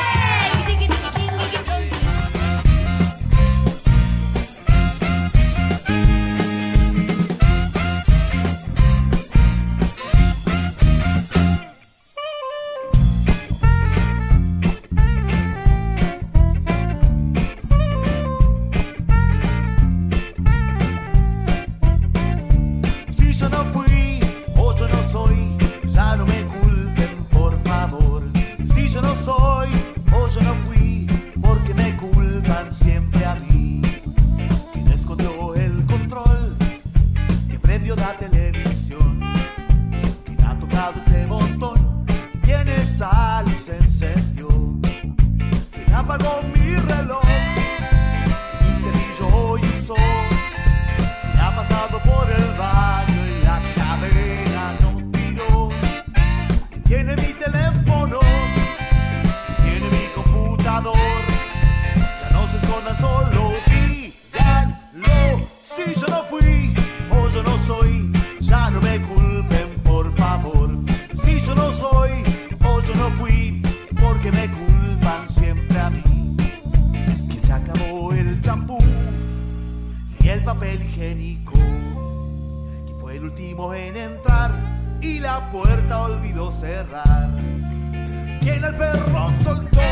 quien 88.45 88.63
el 88.63 88.75
perro 88.75 89.33
soltó. 89.43 89.84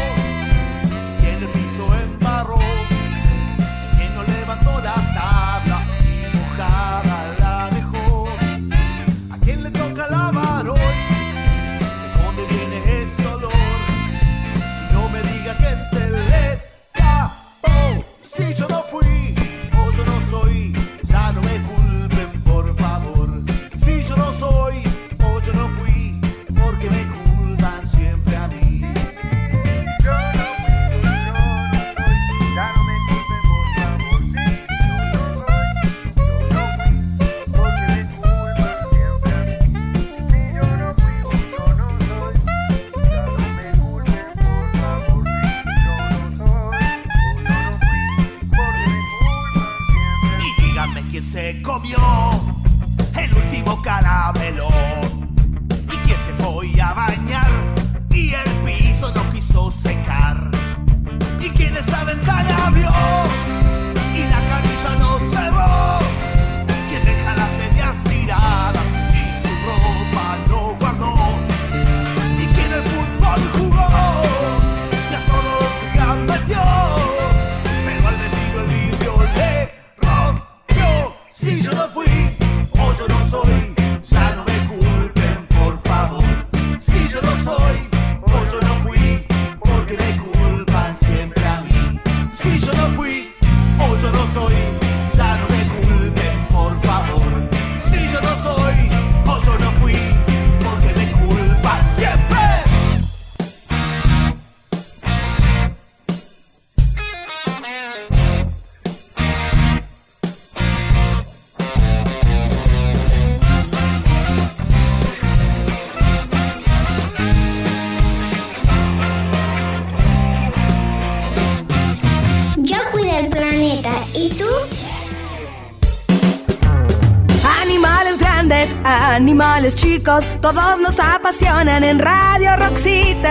todos 130.04 130.80
nos 130.82 131.00
apasionan 131.00 131.84
en 131.84 131.98
Radio 131.98 132.58
Roxito. 132.58 133.30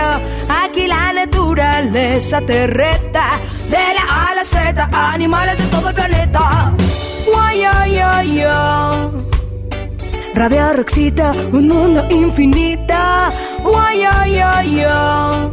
Aquí 0.63 0.87
la 0.87 1.13
naturaleza 1.13 2.41
te 2.41 2.65
reta, 2.65 3.39
de 3.69 3.77
la 3.77 4.29
A 4.29 4.35
la 4.35 4.43
Z, 4.43 4.89
animales 4.91 5.57
de 5.57 5.63
todo 5.65 5.89
el 5.89 5.95
planeta. 5.95 6.73
Uay, 7.31 7.63
ay, 7.63 7.97
ay, 7.99 8.43
ay. 8.47 9.09
Radio 10.33 10.73
Roxito, 10.73 11.31
un 11.51 11.67
mundo 11.67 12.07
infinito. 12.09 12.95
Uay, 13.63 14.03
ay, 14.03 14.39
ay, 14.39 14.83
ay. 14.83 15.49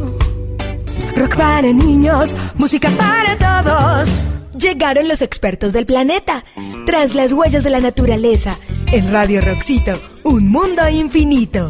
Rock 1.15 1.35
para 1.35 1.71
niños, 1.71 2.35
música 2.55 2.89
para 2.97 3.37
todos. 3.37 4.23
Llegaron 4.57 5.07
los 5.07 5.21
expertos 5.21 5.71
del 5.73 5.85
planeta, 5.85 6.43
tras 6.87 7.13
las 7.13 7.31
huellas 7.31 7.63
de 7.63 7.69
la 7.69 7.79
naturaleza, 7.79 8.55
en 8.87 9.11
Radio 9.11 9.41
Roxito 9.41 10.10
un 10.31 10.47
mundo 10.47 10.87
infinito. 10.87 11.69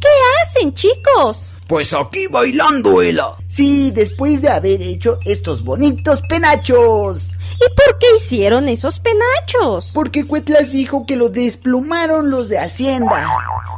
¿Qué 0.00 0.08
hacen, 0.42 0.72
chicos? 0.74 1.57
Pues 1.68 1.92
aquí 1.92 2.26
bailando, 2.28 3.02
Ela. 3.02 3.36
Sí, 3.46 3.90
después 3.90 4.40
de 4.40 4.48
haber 4.48 4.80
hecho 4.80 5.18
estos 5.26 5.62
bonitos 5.62 6.22
penachos. 6.22 7.32
¿Y 7.56 7.74
por 7.74 7.98
qué 7.98 8.06
hicieron 8.16 8.68
esos 8.68 9.00
penachos? 9.00 9.90
Porque 9.92 10.24
Cuetlas 10.24 10.72
dijo 10.72 11.04
que 11.04 11.16
lo 11.16 11.28
desplumaron 11.28 12.30
los 12.30 12.48
de 12.48 12.58
Hacienda. 12.58 13.28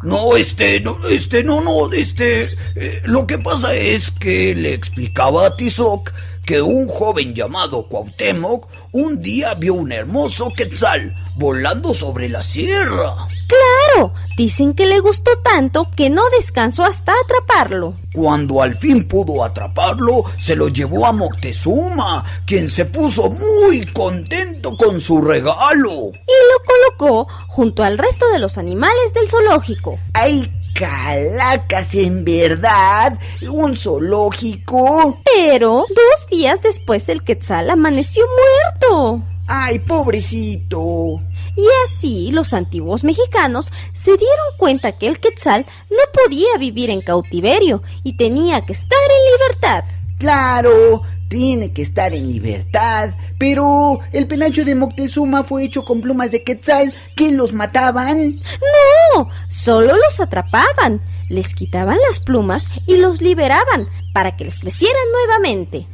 No, 0.05 0.37
este, 0.37 0.81
no, 0.81 0.99
este, 1.09 1.43
no, 1.43 1.61
no, 1.63 1.91
este. 1.93 2.57
eh, 2.77 3.03
lo 3.05 3.27
que 3.27 3.39
pasa 3.39 3.75
es 3.75 4.13
que 4.13 4.55
le 4.55 4.73
explicaba 4.73 5.47
a 5.47 5.57
Tizoc 5.57 6.13
que 6.45 6.63
un 6.63 6.89
joven 6.89 7.35
llamado 7.35 7.87
Cuauhtémoc 7.89 8.67
un 8.93 9.23
día 9.23 9.55
vio 9.55 9.75
un 9.75 9.93
hermoso 9.93 10.51
quetzal 10.57 11.15
volando 11.37 11.95
sobre 11.95 12.29
la 12.29 12.43
sierra. 12.43 13.29
Claro, 13.49 14.13
dicen 14.37 14.75
que 14.75 14.87
le 14.87 15.01
gustó 15.01 15.31
tanto 15.43 15.89
que 15.97 16.11
no 16.11 16.23
descansó 16.31 16.85
hasta 16.85 17.13
atraparlo. 17.25 17.95
Cuando 18.13 18.63
al 18.63 18.75
fin 18.77 19.09
pudo 19.09 19.43
atraparlo, 19.43 20.25
se 20.39 20.55
lo 20.55 20.69
llevó 20.69 21.07
a 21.07 21.13
Moctezuma, 21.13 22.25
quien 22.47 22.71
se 22.71 22.85
puso 22.85 23.31
muy 23.31 23.85
contento 23.87 24.77
con 24.77 25.01
su 25.01 25.21
regalo. 25.21 26.13
Y 26.13 26.37
lo 26.51 26.97
colocó 26.97 27.29
junto 27.49 27.83
al 27.83 27.99
resto 27.99 28.29
de 28.31 28.39
los 28.39 28.59
animales 28.59 29.13
del 29.15 29.29
zoológico. 29.29 29.99
¡Ay, 30.13 30.53
calacas, 30.75 31.95
en 31.95 32.25
verdad! 32.25 33.19
¿Un 33.49 33.77
zoológico? 33.77 35.21
Pero 35.25 35.87
dos 35.89 36.27
días 36.31 36.63
después 36.63 37.09
el 37.09 37.23
quetzal 37.23 37.71
amaneció 37.71 38.25
muerto. 38.27 39.23
¡Ay, 39.47 39.81
pobrecito! 39.81 41.21
Y 41.57 41.67
así 41.85 42.31
los 42.31 42.55
antiguos 42.55 43.03
mexicanos 43.03 43.73
se 43.93 44.17
dieron 44.17 44.47
cuenta 44.57 44.93
que 44.93 45.09
el 45.09 45.19
quetzal 45.19 45.67
no 45.91 45.99
podía 46.13 46.57
vivir 46.59 46.91
en 46.91 47.01
cautiverio 47.01 47.83
y 48.05 48.13
tenía 48.13 48.61
que 48.65 48.73
estar 48.73 48.99
en 48.99 49.33
libertad. 49.33 49.85
Claro, 50.21 51.01
tiene 51.29 51.73
que 51.73 51.81
estar 51.81 52.15
en 52.15 52.29
libertad. 52.29 53.15
Pero 53.39 54.01
el 54.13 54.27
penacho 54.27 54.67
de 54.67 54.75
Moctezuma 54.75 55.45
fue 55.45 55.65
hecho 55.65 55.87
con 55.87 56.03
plumas 56.03 56.31
de 56.31 56.43
quetzal 56.43 56.93
que 57.17 57.33
los 57.33 57.55
mataban. 57.55 58.39
No, 59.15 59.31
solo 59.49 59.97
los 59.97 60.21
atrapaban, 60.21 61.01
les 61.31 61.55
quitaban 61.55 61.97
las 62.07 62.21
plumas 62.21 62.67
y 62.87 62.99
los 62.99 63.23
liberaban 63.23 63.89
para 64.13 64.37
que 64.37 64.45
les 64.45 64.61
crecieran 64.61 65.03
nuevamente. 65.11 65.87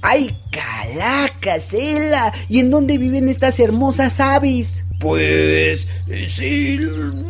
¡Ay, 0.00 0.34
calacas, 0.50 1.74
Ela! 1.74 2.32
¿Y 2.48 2.60
en 2.60 2.70
dónde 2.70 2.96
viven 2.96 3.28
estas 3.28 3.60
hermosas 3.60 4.18
aves? 4.18 4.84
Pues, 4.98 5.88
eh, 6.06 6.26
si 6.26 6.80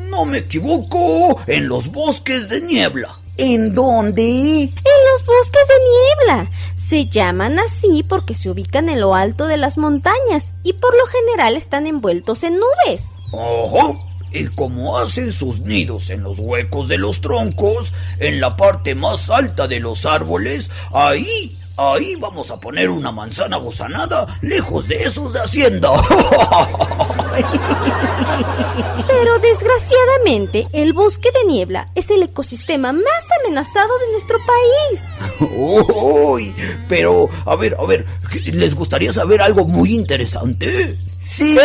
no 0.09 0.25
me 0.25 0.39
equivoco, 0.39 1.41
en 1.49 1.67
los 1.67 1.89
bosques 1.89 2.49
de 2.49 2.61
niebla. 2.61 3.19
¿En 3.41 3.73
dónde? 3.73 4.63
En 4.63 5.01
los 5.13 5.25
bosques 5.25 5.63
de 5.69 6.35
niebla. 6.35 6.51
Se 6.75 7.07
llaman 7.07 7.61
así 7.61 8.03
porque 8.03 8.35
se 8.35 8.51
ubican 8.51 8.89
en 8.89 9.01
lo 9.01 9.15
alto 9.15 9.47
de 9.47 9.57
las 9.57 9.79
montañas 9.79 10.55
y 10.65 10.73
por 10.73 10.93
lo 10.97 11.07
general 11.07 11.57
están 11.57 11.87
envueltos 11.87 12.43
en 12.43 12.59
nubes. 12.59 13.13
Ojo. 13.31 13.97
Y 14.33 14.49
como 14.49 14.99
hacen 14.99 15.31
sus 15.31 15.61
nidos 15.61 16.11
en 16.11 16.25
los 16.25 16.41
huecos 16.41 16.89
de 16.89 16.99
los 16.99 17.21
troncos, 17.21 17.95
en 18.19 18.41
la 18.41 18.57
parte 18.57 18.97
más 18.97 19.31
alta 19.31 19.69
de 19.69 19.79
los 19.79 20.05
árboles, 20.05 20.73
ahí, 20.93 21.57
ahí 21.77 22.17
vamos 22.17 22.51
a 22.51 22.59
poner 22.59 22.91
una 22.91 23.13
manzana 23.13 23.59
gozanada 23.59 24.37
lejos 24.43 24.89
de 24.89 24.97
esos 24.97 25.33
de 25.33 25.41
Hacienda. 25.41 25.93
Pero 29.21 29.41
desgraciadamente, 29.41 30.69
el 30.73 30.93
bosque 30.93 31.31
de 31.33 31.53
niebla 31.53 31.91
es 31.97 32.09
el 32.11 32.23
ecosistema 32.23 32.93
más 32.93 33.29
amenazado 33.41 33.99
de 33.99 34.13
nuestro 34.13 34.39
país. 34.39 35.51
Uy, 35.57 36.55
pero, 36.89 37.29
a 37.45 37.57
ver, 37.57 37.77
a 37.81 37.85
ver, 37.85 38.07
¿les 38.45 38.77
gustaría 38.77 39.13
saber 39.13 39.43
algo 39.43 39.65
muy 39.65 39.93
interesante? 39.93 41.01
¡Sí! 41.19 41.59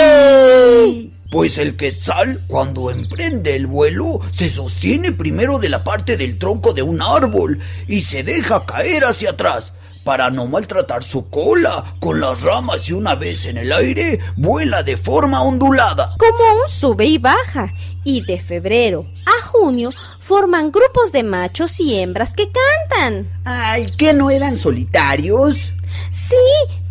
Pues 1.29 1.59
el 1.59 1.75
quetzal, 1.75 2.43
cuando 2.47 2.89
emprende 2.89 3.55
el 3.55 3.67
vuelo, 3.67 4.19
se 4.31 4.49
sostiene 4.49 5.11
primero 5.11 5.59
de 5.59 5.69
la 5.69 5.83
parte 5.83 6.17
del 6.17 6.39
tronco 6.39 6.73
de 6.73 6.81
un 6.81 7.03
árbol 7.03 7.59
y 7.87 8.01
se 8.01 8.23
deja 8.23 8.65
caer 8.65 9.05
hacia 9.05 9.31
atrás 9.31 9.73
para 10.03 10.29
no 10.29 10.45
maltratar 10.45 11.03
su 11.03 11.29
cola 11.29 11.95
con 11.99 12.19
las 12.19 12.41
ramas 12.41 12.89
y 12.89 12.93
una 12.93 13.15
vez 13.15 13.45
en 13.45 13.57
el 13.57 13.71
aire 13.71 14.19
vuela 14.35 14.83
de 14.83 14.97
forma 14.97 15.41
ondulada. 15.41 16.15
Como 16.17 16.61
un 16.61 16.69
sube 16.69 17.05
y 17.05 17.17
baja. 17.17 17.73
Y 18.05 18.21
de 18.21 18.39
febrero 18.39 19.05
a 19.25 19.45
junio 19.45 19.91
forman 20.19 20.71
grupos 20.71 21.13
de 21.13 21.23
machos 21.23 21.79
y 21.79 21.95
hembras 21.95 22.33
que 22.33 22.49
cantan. 22.51 23.41
Ay, 23.45 23.91
¿que 23.97 24.13
no 24.13 24.29
eran 24.29 24.59
solitarios? 24.59 25.71
Sí, 26.11 26.35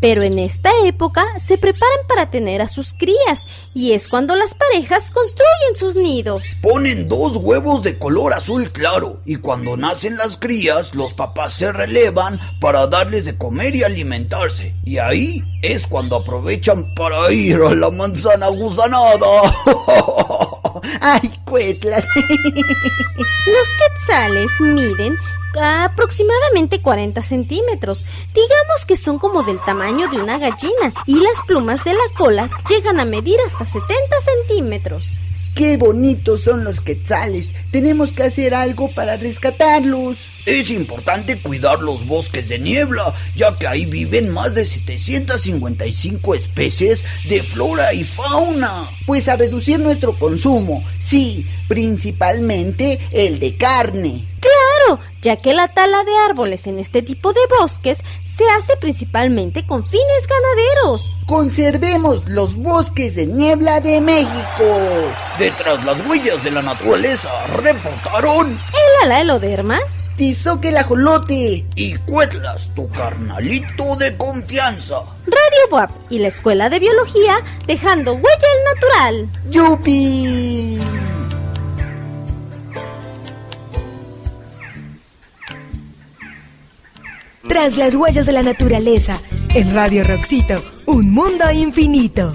pero 0.00 0.22
en 0.22 0.38
esta 0.38 0.70
época 0.84 1.38
se 1.38 1.58
preparan 1.58 2.06
para 2.08 2.30
tener 2.30 2.60
a 2.60 2.68
sus 2.68 2.92
crías 2.92 3.46
y 3.74 3.92
es 3.92 4.08
cuando 4.08 4.34
las 4.34 4.54
parejas 4.54 5.10
construyen 5.10 5.76
sus 5.76 5.96
nidos. 5.96 6.44
Ponen 6.60 7.06
dos 7.06 7.36
huevos 7.36 7.82
de 7.82 7.98
color 7.98 8.32
azul 8.32 8.72
claro 8.72 9.20
y 9.24 9.36
cuando 9.36 9.76
nacen 9.76 10.16
las 10.16 10.36
crías 10.36 10.94
los 10.94 11.14
papás 11.14 11.52
se 11.52 11.72
relevan 11.72 12.40
para 12.60 12.86
darles 12.86 13.24
de 13.24 13.38
comer 13.38 13.74
y 13.76 13.84
alimentarse. 13.84 14.74
Y 14.84 14.98
ahí 14.98 15.42
es 15.62 15.86
cuando 15.86 16.16
aprovechan 16.16 16.94
para 16.94 17.32
ir 17.32 17.62
a 17.62 17.74
la 17.74 17.90
manzana 17.90 18.48
gusanada. 18.48 19.54
¡Ay, 21.00 21.30
cuetlas! 21.44 22.08
Los 23.46 23.68
quetzales 23.78 24.50
miden 24.60 25.16
aproximadamente 25.60 26.80
40 26.80 27.22
centímetros. 27.22 28.06
Digamos 28.34 28.84
que 28.86 28.96
son 28.96 29.18
como 29.18 29.42
del 29.42 29.60
tamaño 29.60 30.08
de 30.08 30.18
una 30.18 30.38
gallina 30.38 30.94
y 31.06 31.16
las 31.16 31.42
plumas 31.46 31.84
de 31.84 31.94
la 31.94 32.16
cola 32.16 32.50
llegan 32.68 33.00
a 33.00 33.04
medir 33.04 33.38
hasta 33.46 33.64
70 33.64 33.92
centímetros. 34.20 35.18
¡Qué 35.54 35.76
bonitos 35.76 36.40
son 36.40 36.64
los 36.64 36.80
quetzales! 36.80 37.54
Tenemos 37.70 38.12
que 38.12 38.22
hacer 38.22 38.54
algo 38.54 38.90
para 38.90 39.18
rescatarlos. 39.18 40.28
Es 40.44 40.70
importante 40.70 41.38
cuidar 41.38 41.80
los 41.80 42.06
bosques 42.06 42.48
de 42.48 42.58
niebla, 42.58 43.14
ya 43.36 43.56
que 43.56 43.68
ahí 43.68 43.86
viven 43.86 44.28
más 44.28 44.54
de 44.54 44.66
755 44.66 46.34
especies 46.34 47.04
de 47.28 47.42
flora 47.44 47.94
y 47.94 48.02
fauna. 48.02 48.88
Pues 49.06 49.28
a 49.28 49.36
reducir 49.36 49.78
nuestro 49.78 50.18
consumo, 50.18 50.84
sí, 50.98 51.46
principalmente 51.68 52.98
el 53.12 53.38
de 53.38 53.56
carne. 53.56 54.24
Claro, 54.40 55.00
ya 55.20 55.36
que 55.36 55.54
la 55.54 55.68
tala 55.68 56.02
de 56.02 56.16
árboles 56.28 56.66
en 56.66 56.80
este 56.80 57.02
tipo 57.02 57.32
de 57.32 57.40
bosques 57.60 58.02
se 58.24 58.44
hace 58.58 58.76
principalmente 58.76 59.64
con 59.64 59.88
fines 59.88 60.26
ganaderos. 60.26 61.18
Conservemos 61.26 62.24
los 62.26 62.56
bosques 62.56 63.14
de 63.14 63.26
niebla 63.26 63.80
de 63.80 64.00
México. 64.00 64.64
Detrás 65.38 65.84
las 65.84 66.04
huellas 66.04 66.42
de 66.42 66.50
la 66.50 66.62
naturaleza 66.62 67.30
reportaron 67.46 68.50
el 68.50 69.04
ala 69.04 69.20
eloderma, 69.20 69.78
Tizoque 70.22 70.68
el 70.68 70.76
ajolote 70.76 71.66
y 71.74 71.94
Cuetlas, 71.96 72.70
tu 72.76 72.88
carnalito 72.90 73.96
de 73.96 74.16
confianza. 74.16 75.00
Radio 75.26 75.66
WAP 75.72 75.90
y 76.10 76.20
la 76.20 76.28
Escuela 76.28 76.70
de 76.70 76.78
Biología 76.78 77.34
dejando 77.66 78.12
huella 78.12 78.46
el 78.56 78.64
natural. 78.72 79.28
¡Yupi! 79.50 80.78
Tras 87.48 87.76
las 87.76 87.96
huellas 87.96 88.24
de 88.24 88.32
la 88.32 88.42
naturaleza, 88.42 89.18
en 89.52 89.74
Radio 89.74 90.04
Roxito, 90.04 90.62
un 90.86 91.10
mundo 91.10 91.50
infinito. 91.50 92.32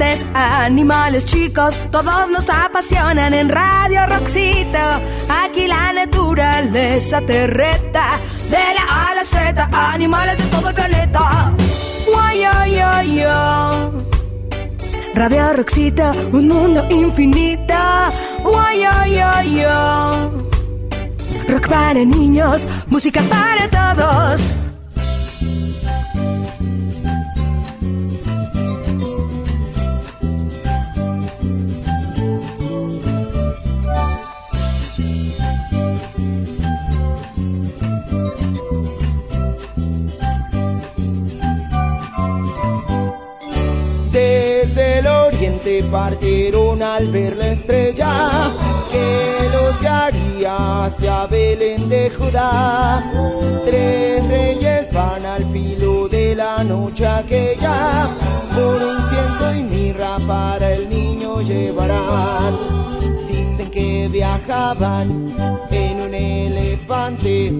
Animales 0.00 1.24
chicos, 1.24 1.80
todos 1.90 2.30
nos 2.30 2.48
apasionan 2.50 3.34
en 3.34 3.48
Radio 3.48 4.06
Roxito. 4.06 4.78
Aquí 5.28 5.66
la 5.66 5.92
naturaleza 5.92 7.20
te 7.22 7.48
reta, 7.48 8.20
de 8.48 8.58
la 8.58 8.84
A 8.88 9.10
a 9.10 9.14
la 9.16 9.24
Z, 9.24 9.68
animales 9.92 10.38
de 10.38 10.44
todo 10.44 10.68
el 10.68 10.74
planeta. 10.76 11.52
Ay, 12.16 12.44
ay. 12.44 13.24
Radio 15.14 15.52
Roxita, 15.54 16.14
un 16.30 16.46
mundo 16.46 16.86
infinito. 16.90 17.74
Rock 21.48 21.68
para 21.68 22.04
niños, 22.04 22.68
música 22.86 23.20
para 23.22 23.68
todos. 23.68 24.67
Partieron 45.84 46.82
al 46.82 47.08
ver 47.08 47.36
la 47.36 47.48
estrella 47.48 48.10
que 48.90 49.48
los 49.52 49.80
guiaría 49.80 50.84
hacia 50.84 51.26
Belén 51.26 51.88
de 51.88 52.10
Judá. 52.10 53.02
Tres 53.64 54.26
reyes 54.28 54.92
van 54.92 55.24
al 55.24 55.44
filo 55.52 56.08
de 56.08 56.34
la 56.34 56.64
noche 56.64 57.06
aquella, 57.06 58.08
por 58.54 58.80
incienso 58.82 59.54
y 59.54 59.62
mirra 59.62 60.18
para 60.26 60.72
el 60.72 60.88
niño 60.88 61.40
llevarán. 61.40 62.56
Dicen 63.28 63.70
que 63.70 64.08
viajaban 64.08 65.32
en 65.70 66.00
un 66.00 66.14
elefante, 66.14 67.52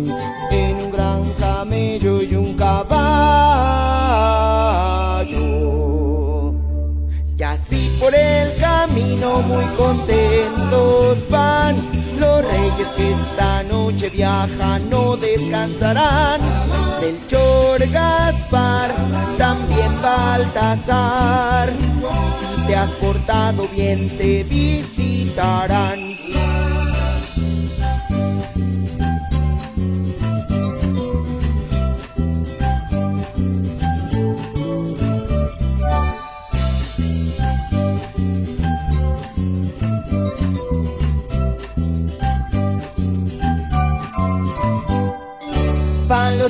por 8.09 8.15
el 8.15 8.57
camino 8.57 9.43
muy 9.43 9.65
contentos 9.77 11.29
van 11.29 11.77
los 12.19 12.43
reyes 12.43 12.89
que 12.97 13.13
esta 13.13 13.63
noche 13.65 14.09
viajan 14.09 14.89
no 14.89 15.17
descansarán. 15.17 16.41
Melchor, 17.03 17.87
Gaspar, 17.91 18.95
también 19.37 20.01
Baltasar. 20.01 21.69
Si 21.69 22.67
te 22.67 22.77
has 22.77 22.93
portado 22.93 23.69
bien 23.77 24.09
te 24.17 24.43
visitarán. 24.45 26.08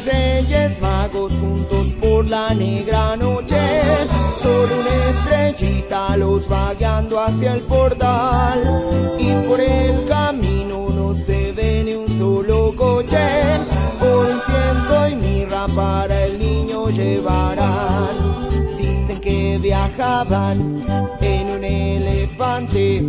Reyes 0.05 0.81
magos 0.81 1.33
juntos 1.41 1.95
por 2.01 2.27
la 2.27 2.55
negra 2.55 3.17
noche. 3.17 3.57
Solo 4.43 4.81
una 4.81 4.95
estrellita 5.11 6.17
los 6.17 6.51
va 6.51 6.75
guiando 6.75 7.21
hacia 7.21 7.55
el 7.55 7.63
portal. 7.63 8.59
Y 9.19 9.33
por 9.47 9.61
el 9.61 10.07
camino 10.07 10.89
no 10.91 11.15
se 11.15 11.53
ve 11.53 11.83
ni 11.85 11.95
un 11.95 12.09
solo 12.19 12.75
coche. 12.77 13.19
Por 14.01 14.27
incienso 14.29 15.09
y 15.11 15.17
mirra 15.17 15.67
para 15.75 16.25
el 16.25 16.39
niño 16.39 16.91
llevarán. 16.91 18.49
Dicen 18.79 19.21
que 19.21 19.59
viajaban 19.59 20.83
en 21.21 21.49
un 21.51 21.65
elefante, 21.65 23.05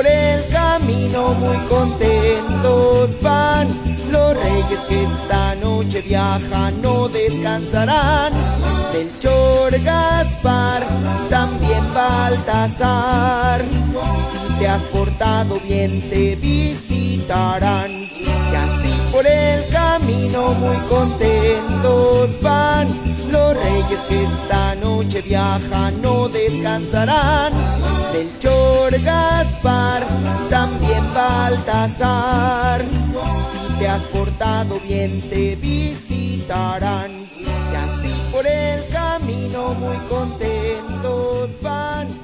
por 0.00 0.06
el 0.06 0.48
camino 0.48 1.34
muy 1.34 1.58
contentos 1.68 3.20
van 3.20 3.68
los 4.10 4.34
reyes 4.34 4.80
que 4.88 5.02
esta 5.04 5.54
noche 5.56 6.00
viajan 6.00 6.80
no 6.80 7.06
descansarán. 7.08 8.32
Melchor, 8.94 9.78
Gaspar, 9.82 10.86
también 11.28 11.84
Baltasar. 11.92 13.60
Si 13.60 14.58
te 14.58 14.68
has 14.68 14.86
portado 14.86 15.60
bien 15.68 16.00
te 16.08 16.34
visitarán. 16.36 17.90
Y 17.90 18.54
así 18.54 19.12
por 19.12 19.26
el 19.26 19.68
camino 19.68 20.54
muy 20.54 20.78
contentos 20.88 22.40
van 22.40 23.09
los 23.90 23.98
reyes 23.98 24.00
que 24.08 24.22
esta 24.24 24.74
noche 24.76 25.22
viajan 25.22 26.02
no 26.02 26.28
descansarán. 26.28 27.52
Melchor, 28.12 28.92
Gaspar, 29.02 30.06
también 30.48 31.02
Baltasar. 31.14 32.82
Si 32.82 33.78
te 33.78 33.88
has 33.88 34.02
portado 34.02 34.78
bien 34.80 35.20
te 35.28 35.56
visitarán. 35.56 37.28
Y 37.38 37.74
así 37.74 38.14
por 38.32 38.46
el 38.46 38.86
camino 38.88 39.74
muy 39.74 39.96
contentos 40.08 41.60
van 41.62 42.19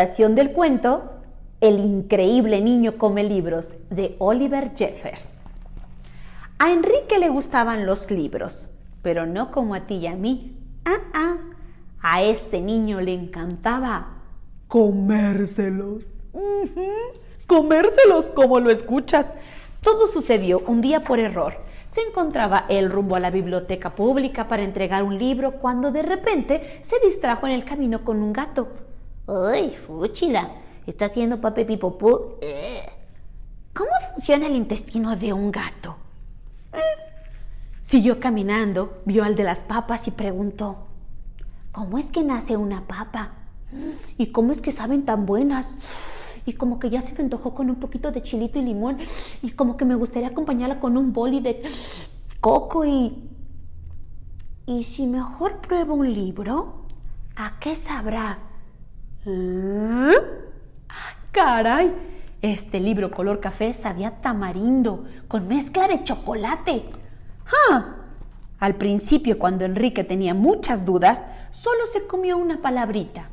del 0.00 0.52
cuento 0.52 1.10
El 1.60 1.78
increíble 1.78 2.62
niño 2.62 2.96
come 2.96 3.22
libros 3.22 3.74
de 3.90 4.16
Oliver 4.18 4.72
Jeffers. 4.74 5.42
A 6.58 6.72
Enrique 6.72 7.18
le 7.18 7.28
gustaban 7.28 7.84
los 7.84 8.10
libros, 8.10 8.70
pero 9.02 9.26
no 9.26 9.50
como 9.50 9.74
a 9.74 9.80
ti 9.80 9.96
y 9.96 10.06
a 10.06 10.14
mí. 10.14 10.56
Ah, 10.86 11.02
ah. 11.12 11.36
A 12.00 12.22
este 12.22 12.62
niño 12.62 13.02
le 13.02 13.12
encantaba 13.12 14.22
comérselos. 14.68 16.08
Comérselos 17.46 18.30
como 18.30 18.58
lo 18.58 18.70
escuchas. 18.70 19.34
Todo 19.82 20.06
sucedió 20.06 20.62
un 20.66 20.80
día 20.80 21.00
por 21.02 21.18
error. 21.18 21.56
Se 21.90 22.00
encontraba 22.00 22.64
él 22.70 22.88
rumbo 22.88 23.16
a 23.16 23.20
la 23.20 23.30
biblioteca 23.30 23.94
pública 23.94 24.48
para 24.48 24.62
entregar 24.62 25.02
un 25.02 25.18
libro 25.18 25.60
cuando 25.60 25.92
de 25.92 26.00
repente 26.00 26.78
se 26.80 26.98
distrajo 27.00 27.46
en 27.46 27.52
el 27.52 27.66
camino 27.66 28.02
con 28.02 28.22
un 28.22 28.32
gato. 28.32 28.68
¡Ay, 29.30 29.76
fúchila! 29.86 30.50
Está 30.86 31.04
haciendo 31.04 31.40
pape 31.40 31.64
pipopú. 31.64 32.36
Eh. 32.40 32.82
¿Cómo 33.72 33.90
funciona 34.12 34.48
el 34.48 34.56
intestino 34.56 35.14
de 35.14 35.32
un 35.32 35.52
gato? 35.52 35.96
Eh. 36.72 36.80
Siguió 37.80 38.18
caminando, 38.18 39.02
vio 39.04 39.22
al 39.22 39.36
de 39.36 39.44
las 39.44 39.60
papas 39.60 40.08
y 40.08 40.10
preguntó, 40.10 40.86
¿cómo 41.70 41.98
es 41.98 42.06
que 42.06 42.24
nace 42.24 42.56
una 42.56 42.88
papa? 42.88 43.34
¿Y 44.18 44.28
cómo 44.28 44.50
es 44.50 44.60
que 44.60 44.72
saben 44.72 45.04
tan 45.04 45.26
buenas? 45.26 45.68
Y 46.44 46.54
como 46.54 46.80
que 46.80 46.90
ya 46.90 47.00
se 47.00 47.14
me 47.14 47.20
antojó 47.20 47.54
con 47.54 47.70
un 47.70 47.76
poquito 47.76 48.10
de 48.10 48.22
chilito 48.22 48.58
y 48.58 48.62
limón. 48.62 48.98
Y 49.42 49.50
como 49.52 49.76
que 49.76 49.84
me 49.84 49.94
gustaría 49.94 50.28
acompañarla 50.28 50.80
con 50.80 50.96
un 50.96 51.12
boli 51.12 51.40
de 51.40 51.62
coco 52.40 52.84
y... 52.84 53.28
¿Y 54.66 54.84
si 54.84 55.06
mejor 55.06 55.60
pruebo 55.60 55.94
un 55.94 56.12
libro? 56.12 56.86
¿A 57.36 57.58
qué 57.60 57.76
sabrá? 57.76 58.49
¿Eh? 59.26 60.12
¡Ah, 60.88 61.14
caray! 61.30 61.92
Este 62.42 62.80
libro 62.80 63.10
color 63.10 63.40
café 63.40 63.74
sabía 63.74 64.22
tamarindo 64.22 65.04
con 65.28 65.46
mezcla 65.46 65.88
de 65.88 66.02
chocolate. 66.04 66.84
¡Ah! 67.70 67.96
Al 68.58 68.76
principio, 68.76 69.38
cuando 69.38 69.64
Enrique 69.64 70.04
tenía 70.04 70.34
muchas 70.34 70.84
dudas, 70.84 71.24
solo 71.50 71.86
se 71.86 72.06
comió 72.06 72.38
una 72.38 72.62
palabrita. 72.62 73.28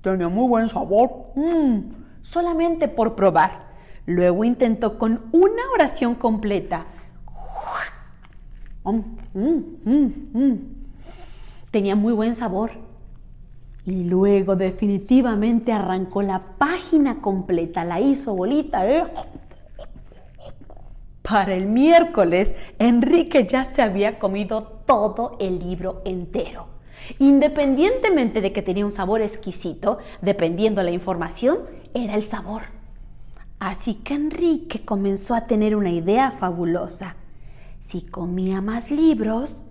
Tenía 0.00 0.28
muy 0.28 0.48
buen 0.48 0.68
sabor. 0.68 1.32
Mm, 1.34 1.80
solamente 2.22 2.88
por 2.88 3.16
probar. 3.16 3.66
Luego 4.06 4.44
intentó 4.44 4.98
con 4.98 5.24
una 5.32 5.62
oración 5.74 6.14
completa. 6.14 6.86
Mm, 8.84 9.00
mm, 9.34 9.64
mm, 9.84 10.12
mm. 10.32 10.85
Tenía 11.76 11.94
muy 11.94 12.14
buen 12.14 12.34
sabor. 12.34 12.70
Y 13.84 14.04
luego 14.04 14.56
definitivamente 14.56 15.72
arrancó 15.72 16.22
la 16.22 16.40
página 16.56 17.20
completa, 17.20 17.84
la 17.84 18.00
hizo 18.00 18.34
bolita. 18.34 18.90
¿eh? 18.90 19.04
Para 21.20 21.54
el 21.54 21.66
miércoles, 21.66 22.54
Enrique 22.78 23.46
ya 23.46 23.66
se 23.66 23.82
había 23.82 24.18
comido 24.18 24.62
todo 24.86 25.36
el 25.38 25.58
libro 25.58 26.00
entero. 26.06 26.68
Independientemente 27.18 28.40
de 28.40 28.54
que 28.54 28.62
tenía 28.62 28.86
un 28.86 28.90
sabor 28.90 29.20
exquisito, 29.20 29.98
dependiendo 30.22 30.80
de 30.80 30.86
la 30.86 30.92
información, 30.92 31.58
era 31.92 32.14
el 32.14 32.22
sabor. 32.22 32.62
Así 33.58 33.96
que 33.96 34.14
Enrique 34.14 34.82
comenzó 34.82 35.34
a 35.34 35.46
tener 35.46 35.76
una 35.76 35.90
idea 35.90 36.30
fabulosa. 36.30 37.16
Si 37.82 38.00
comía 38.00 38.62
más 38.62 38.90
libros, 38.90 39.62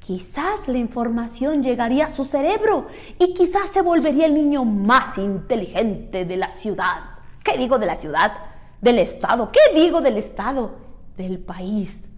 quizás 0.00 0.66
la 0.66 0.78
información 0.78 1.62
llegaría 1.62 2.06
a 2.06 2.10
su 2.10 2.24
cerebro 2.24 2.88
y 3.18 3.34
quizás 3.34 3.70
se 3.70 3.82
volvería 3.82 4.26
el 4.26 4.34
niño 4.34 4.64
más 4.64 5.16
inteligente 5.18 6.24
de 6.24 6.36
la 6.36 6.50
ciudad. 6.50 7.18
¿Qué 7.44 7.56
digo 7.56 7.78
de 7.78 7.86
la 7.86 7.96
ciudad? 7.96 8.32
Del 8.80 8.98
estado. 8.98 9.52
¿Qué 9.52 9.60
digo 9.74 10.00
del 10.00 10.16
estado? 10.16 10.74
Del 11.16 11.38
país 11.38 12.08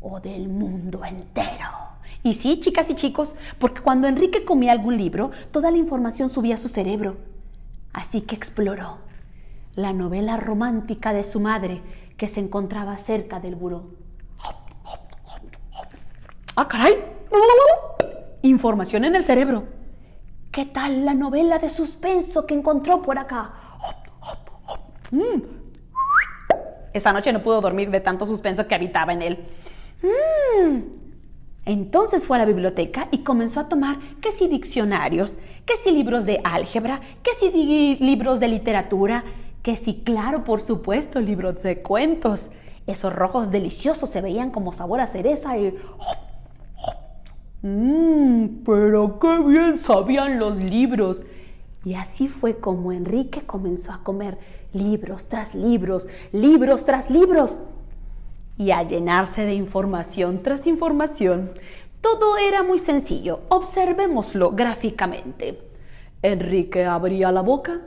o 0.00 0.18
del 0.20 0.48
mundo 0.48 1.04
entero. 1.04 1.86
Y 2.22 2.34
sí, 2.34 2.58
chicas 2.58 2.90
y 2.90 2.94
chicos, 2.94 3.36
porque 3.58 3.82
cuando 3.82 4.08
Enrique 4.08 4.44
comía 4.44 4.72
algún 4.72 4.96
libro, 4.96 5.30
toda 5.52 5.70
la 5.70 5.76
información 5.76 6.28
subía 6.28 6.56
a 6.56 6.58
su 6.58 6.68
cerebro. 6.68 7.18
Así 7.92 8.22
que 8.22 8.34
exploró 8.34 8.98
la 9.74 9.92
novela 9.92 10.36
romántica 10.36 11.12
de 11.12 11.22
su 11.22 11.38
madre 11.38 11.82
que 12.16 12.28
se 12.28 12.40
encontraba 12.40 12.98
cerca 12.98 13.40
del 13.40 13.54
buró. 13.54 13.90
¡Ah, 16.56 16.66
caray! 16.66 17.15
Información 18.42 19.04
en 19.04 19.16
el 19.16 19.24
cerebro. 19.24 19.64
¿Qué 20.52 20.64
tal 20.64 21.04
la 21.04 21.14
novela 21.14 21.58
de 21.58 21.68
suspenso 21.68 22.46
que 22.46 22.54
encontró 22.54 23.02
por 23.02 23.18
acá? 23.18 23.52
Mm. 25.10 25.42
Esa 26.92 27.12
noche 27.12 27.32
no 27.32 27.42
pudo 27.42 27.60
dormir 27.60 27.90
de 27.90 28.00
tanto 28.00 28.24
suspenso 28.26 28.66
que 28.66 28.74
habitaba 28.74 29.12
en 29.12 29.22
él. 29.22 29.46
Mm. 30.02 31.06
Entonces 31.66 32.24
fue 32.26 32.36
a 32.36 32.40
la 32.40 32.46
biblioteca 32.46 33.08
y 33.10 33.18
comenzó 33.18 33.60
a 33.60 33.68
tomar 33.68 33.98
que 34.20 34.30
si 34.30 34.46
diccionarios, 34.46 35.38
que 35.66 35.76
si 35.76 35.90
libros 35.90 36.24
de 36.24 36.40
álgebra, 36.44 37.00
que 37.22 37.34
si 37.34 37.96
libros 37.96 38.38
de 38.38 38.48
literatura, 38.48 39.24
que 39.62 39.76
si, 39.76 40.02
claro, 40.04 40.44
por 40.44 40.62
supuesto, 40.62 41.20
libros 41.20 41.62
de 41.64 41.82
cuentos. 41.82 42.50
Esos 42.86 43.12
rojos 43.12 43.50
deliciosos 43.50 44.08
se 44.08 44.20
veían 44.20 44.52
como 44.52 44.72
sabor 44.72 45.00
a 45.00 45.08
cereza 45.08 45.58
y... 45.58 45.76
Mmm, 47.66 48.62
pero 48.64 49.18
qué 49.18 49.40
bien 49.44 49.76
sabían 49.76 50.38
los 50.38 50.62
libros. 50.62 51.24
Y 51.84 51.94
así 51.94 52.28
fue 52.28 52.58
como 52.58 52.92
Enrique 52.92 53.42
comenzó 53.42 53.90
a 53.90 54.04
comer 54.04 54.38
libros 54.72 55.26
tras 55.26 55.52
libros, 55.56 56.06
libros 56.30 56.84
tras 56.84 57.10
libros 57.10 57.62
y 58.56 58.70
a 58.70 58.84
llenarse 58.84 59.42
de 59.42 59.54
información 59.54 60.44
tras 60.44 60.68
información. 60.68 61.50
Todo 62.00 62.38
era 62.38 62.62
muy 62.62 62.78
sencillo, 62.78 63.40
observémoslo 63.48 64.52
gráficamente. 64.52 65.60
Enrique 66.22 66.84
abría 66.84 67.32
la 67.32 67.42
boca, 67.42 67.80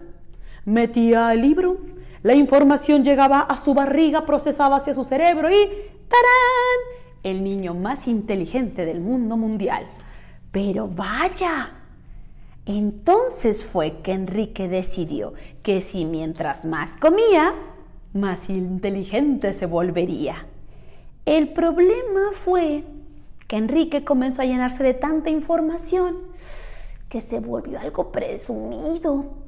metía 0.65 1.31
el 1.31 1.41
libro, 1.41 1.77
la 2.21 2.35
información 2.35 3.05
llegaba 3.05 3.39
a 3.39 3.55
su 3.55 3.73
barriga, 3.73 4.25
procesaba 4.25 4.75
hacia 4.75 4.93
su 4.93 5.05
cerebro 5.05 5.49
y 5.49 5.67
¡tarán! 6.09 6.98
El 7.23 7.43
niño 7.43 7.73
más 7.73 8.07
inteligente 8.07 8.85
del 8.85 9.01
mundo 9.01 9.37
mundial. 9.37 9.85
Pero 10.51 10.87
vaya, 10.87 11.71
entonces 12.65 13.65
fue 13.65 14.01
que 14.01 14.11
Enrique 14.11 14.67
decidió 14.67 15.33
que 15.63 15.81
si 15.81 16.05
mientras 16.05 16.65
más 16.65 16.97
comía, 16.97 17.53
más 18.13 18.49
inteligente 18.49 19.53
se 19.53 19.65
volvería. 19.65 20.45
El 21.25 21.49
problema 21.49 22.31
fue 22.31 22.83
que 23.47 23.57
Enrique 23.57 24.03
comenzó 24.03 24.43
a 24.43 24.45
llenarse 24.45 24.83
de 24.83 24.93
tanta 24.93 25.29
información 25.29 26.17
que 27.09 27.21
se 27.21 27.39
volvió 27.39 27.79
algo 27.79 28.11
presumido. 28.11 29.38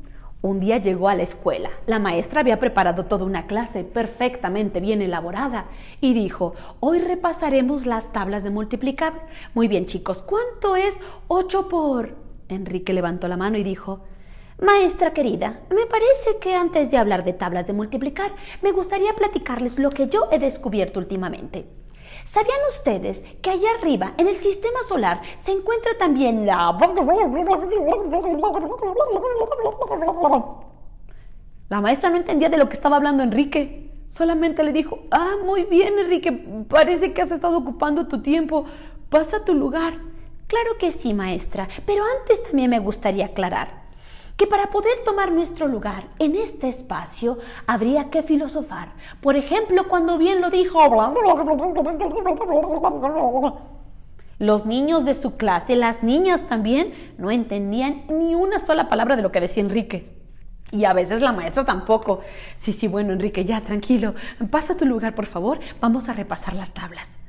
Un 0.43 0.59
día 0.59 0.77
llegó 0.77 1.07
a 1.07 1.13
la 1.13 1.21
escuela. 1.21 1.69
La 1.85 1.99
maestra 1.99 2.39
había 2.39 2.57
preparado 2.57 3.05
toda 3.05 3.25
una 3.25 3.45
clase 3.45 3.83
perfectamente 3.83 4.79
bien 4.79 5.03
elaborada 5.03 5.65
y 5.99 6.15
dijo, 6.15 6.55
hoy 6.79 6.97
repasaremos 6.97 7.85
las 7.85 8.11
tablas 8.11 8.43
de 8.43 8.49
multiplicar. 8.49 9.13
Muy 9.53 9.67
bien 9.67 9.85
chicos, 9.85 10.23
¿cuánto 10.23 10.75
es 10.75 10.95
8 11.27 11.69
por? 11.69 12.15
Enrique 12.49 12.91
levantó 12.91 13.27
la 13.27 13.37
mano 13.37 13.59
y 13.59 13.63
dijo, 13.63 14.01
Maestra 14.59 15.13
querida, 15.13 15.61
me 15.69 15.85
parece 15.85 16.39
que 16.39 16.55
antes 16.55 16.89
de 16.89 16.97
hablar 16.97 17.23
de 17.23 17.33
tablas 17.33 17.67
de 17.67 17.73
multiplicar, 17.73 18.31
me 18.63 18.71
gustaría 18.71 19.13
platicarles 19.13 19.77
lo 19.77 19.91
que 19.91 20.07
yo 20.07 20.27
he 20.31 20.39
descubierto 20.39 20.99
últimamente. 20.99 21.67
¿Sabían 22.31 22.59
ustedes 22.65 23.25
que 23.41 23.49
allá 23.49 23.67
arriba, 23.77 24.13
en 24.17 24.29
el 24.29 24.37
sistema 24.37 24.79
solar, 24.87 25.21
se 25.43 25.51
encuentra 25.51 25.91
también 25.99 26.45
la... 26.45 26.77
La 31.67 31.81
maestra 31.81 32.09
no 32.09 32.15
entendía 32.15 32.47
de 32.47 32.55
lo 32.55 32.69
que 32.69 32.75
estaba 32.75 32.95
hablando 32.95 33.21
Enrique. 33.21 34.05
Solamente 34.07 34.63
le 34.63 34.71
dijo, 34.71 34.99
ah, 35.11 35.35
muy 35.43 35.65
bien 35.65 35.99
Enrique, 35.99 36.31
parece 36.69 37.11
que 37.11 37.21
has 37.21 37.31
estado 37.31 37.57
ocupando 37.57 38.07
tu 38.07 38.21
tiempo. 38.21 38.63
Pasa 39.09 39.39
a 39.39 39.43
tu 39.43 39.53
lugar. 39.53 39.99
Claro 40.47 40.77
que 40.79 40.93
sí, 40.93 41.13
maestra, 41.13 41.67
pero 41.85 42.05
antes 42.17 42.41
también 42.43 42.69
me 42.69 42.79
gustaría 42.79 43.25
aclarar 43.25 43.80
que 44.41 44.47
para 44.47 44.71
poder 44.71 45.03
tomar 45.05 45.31
nuestro 45.31 45.67
lugar 45.67 46.07
en 46.17 46.35
este 46.35 46.67
espacio 46.67 47.37
habría 47.67 48.09
que 48.09 48.23
filosofar. 48.23 48.91
Por 49.21 49.35
ejemplo, 49.35 49.87
cuando 49.87 50.17
bien 50.17 50.41
lo 50.41 50.49
dijo... 50.49 50.79
Los 54.39 54.65
niños 54.65 55.05
de 55.05 55.13
su 55.13 55.37
clase, 55.37 55.75
las 55.75 56.01
niñas 56.01 56.49
también, 56.49 56.91
no 57.19 57.29
entendían 57.29 58.05
ni 58.09 58.33
una 58.33 58.57
sola 58.57 58.89
palabra 58.89 59.15
de 59.15 59.21
lo 59.21 59.31
que 59.31 59.41
decía 59.41 59.61
Enrique. 59.61 60.11
Y 60.71 60.85
a 60.85 60.93
veces 60.93 61.21
la 61.21 61.33
maestra 61.33 61.63
tampoco. 61.63 62.21
Sí, 62.55 62.71
sí, 62.71 62.87
bueno, 62.87 63.13
Enrique, 63.13 63.45
ya, 63.45 63.61
tranquilo. 63.61 64.15
Pasa 64.49 64.73
a 64.73 64.77
tu 64.77 64.87
lugar, 64.87 65.13
por 65.13 65.27
favor. 65.27 65.59
Vamos 65.79 66.09
a 66.09 66.13
repasar 66.13 66.55
las 66.55 66.73
tablas. 66.73 67.19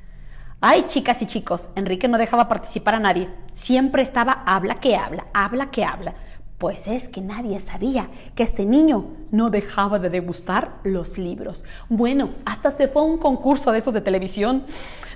Ay, 0.63 0.87
chicas 0.89 1.21
y 1.21 1.27
chicos, 1.27 1.69
Enrique 1.75 2.09
no 2.09 2.17
dejaba 2.17 2.49
participar 2.49 2.95
a 2.95 3.01
nadie. 3.01 3.29
Siempre 3.51 4.01
estaba 4.01 4.45
habla 4.47 4.77
que 4.77 4.97
habla, 4.97 5.27
habla 5.35 5.71
que 5.71 5.85
habla. 5.85 6.15
Pues 6.63 6.87
es 6.87 7.09
que 7.09 7.21
nadie 7.21 7.59
sabía 7.59 8.09
que 8.37 8.45
este 8.45 8.65
niño 8.65 9.07
no 9.33 9.51
dejaba 9.51 9.99
de 9.99 10.11
degustar 10.11 10.79
los 10.85 11.19
libros. 11.19 11.65
Bueno, 11.89 12.37
hasta 12.45 12.71
se 12.71 12.87
fue 12.87 13.03
a 13.03 13.05
un 13.05 13.19
concurso 13.19 13.73
de 13.73 13.81
esos 13.81 13.93
de 13.93 14.01
televisión 14.01 14.63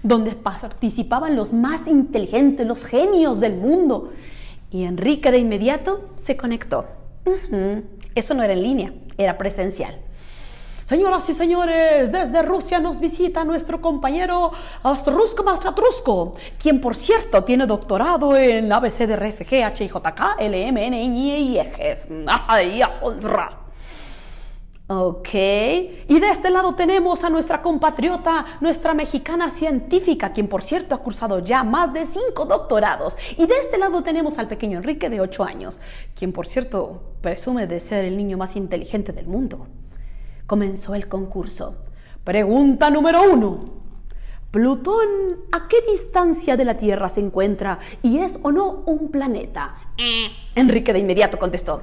donde 0.02 0.32
participaban 0.32 1.36
los 1.36 1.52
más 1.52 1.86
inteligentes, 1.86 2.66
los 2.66 2.84
genios 2.84 3.38
del 3.38 3.58
mundo. 3.58 4.10
Y 4.72 4.86
Enrique 4.86 5.30
de 5.30 5.38
inmediato 5.38 6.10
se 6.16 6.36
conectó. 6.36 6.86
Eso 8.16 8.34
no 8.34 8.42
era 8.42 8.52
en 8.52 8.62
línea, 8.64 8.92
era 9.16 9.38
presencial. 9.38 10.00
Señoras 10.86 11.28
y 11.28 11.34
señores, 11.34 12.12
desde 12.12 12.42
Rusia 12.42 12.78
nos 12.78 13.00
visita 13.00 13.44
nuestro 13.44 13.80
compañero 13.80 14.52
Astrusko 14.84 15.42
Mastratrusco, 15.42 16.36
quien 16.60 16.80
por 16.80 16.94
cierto 16.94 17.42
tiene 17.42 17.66
doctorado 17.66 18.36
en 18.36 18.72
ABC 18.72 18.98
de 18.98 19.16
RFG, 19.16 19.80
HIJK, 19.80 20.40
y. 20.40 20.72
Ok, 24.86 25.34
y 25.34 26.20
de 26.20 26.28
este 26.30 26.50
lado 26.50 26.76
tenemos 26.76 27.24
a 27.24 27.30
nuestra 27.30 27.60
compatriota, 27.60 28.46
nuestra 28.60 28.94
mexicana 28.94 29.50
científica, 29.50 30.32
quien 30.32 30.46
por 30.46 30.62
cierto 30.62 30.94
ha 30.94 30.98
cursado 30.98 31.40
ya 31.40 31.64
más 31.64 31.92
de 31.92 32.06
cinco 32.06 32.44
doctorados. 32.44 33.16
Y 33.36 33.46
de 33.46 33.58
este 33.58 33.78
lado 33.78 34.04
tenemos 34.04 34.38
al 34.38 34.46
pequeño 34.46 34.78
Enrique 34.78 35.10
de 35.10 35.20
8 35.20 35.42
años, 35.42 35.80
quien 36.14 36.32
por 36.32 36.46
cierto 36.46 37.02
presume 37.22 37.66
de 37.66 37.80
ser 37.80 38.04
el 38.04 38.16
niño 38.16 38.36
más 38.36 38.54
inteligente 38.54 39.10
del 39.10 39.26
mundo. 39.26 39.66
Comenzó 40.46 40.94
el 40.94 41.08
concurso. 41.08 41.76
Pregunta 42.22 42.90
número 42.90 43.22
uno. 43.32 43.60
Plutón, 44.50 45.06
¿a 45.52 45.68
qué 45.68 45.76
distancia 45.90 46.56
de 46.56 46.64
la 46.64 46.78
Tierra 46.78 47.08
se 47.08 47.20
encuentra 47.20 47.80
y 48.02 48.18
es 48.18 48.38
o 48.42 48.52
no 48.52 48.82
un 48.86 49.10
planeta? 49.10 49.74
Enrique 50.54 50.92
de 50.92 51.00
inmediato 51.00 51.38
contestó. 51.38 51.82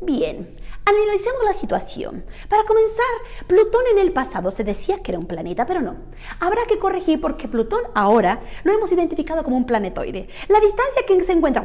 Bien, 0.00 0.56
analicemos 0.84 1.44
la 1.44 1.54
situación. 1.54 2.24
Para 2.48 2.64
comenzar, 2.64 3.04
Plutón 3.46 3.82
en 3.92 3.98
el 3.98 4.12
pasado 4.12 4.50
se 4.50 4.64
decía 4.64 5.02
que 5.02 5.12
era 5.12 5.18
un 5.18 5.26
planeta, 5.26 5.66
pero 5.66 5.80
no. 5.80 5.96
Habrá 6.40 6.66
que 6.66 6.78
corregir 6.78 7.20
porque 7.20 7.48
Plutón 7.48 7.80
ahora 7.94 8.40
lo 8.64 8.72
hemos 8.72 8.92
identificado 8.92 9.42
como 9.44 9.56
un 9.56 9.66
planetoide. 9.66 10.28
La 10.48 10.60
distancia 10.60 11.02
que 11.06 11.22
se 11.22 11.32
encuentra... 11.32 11.62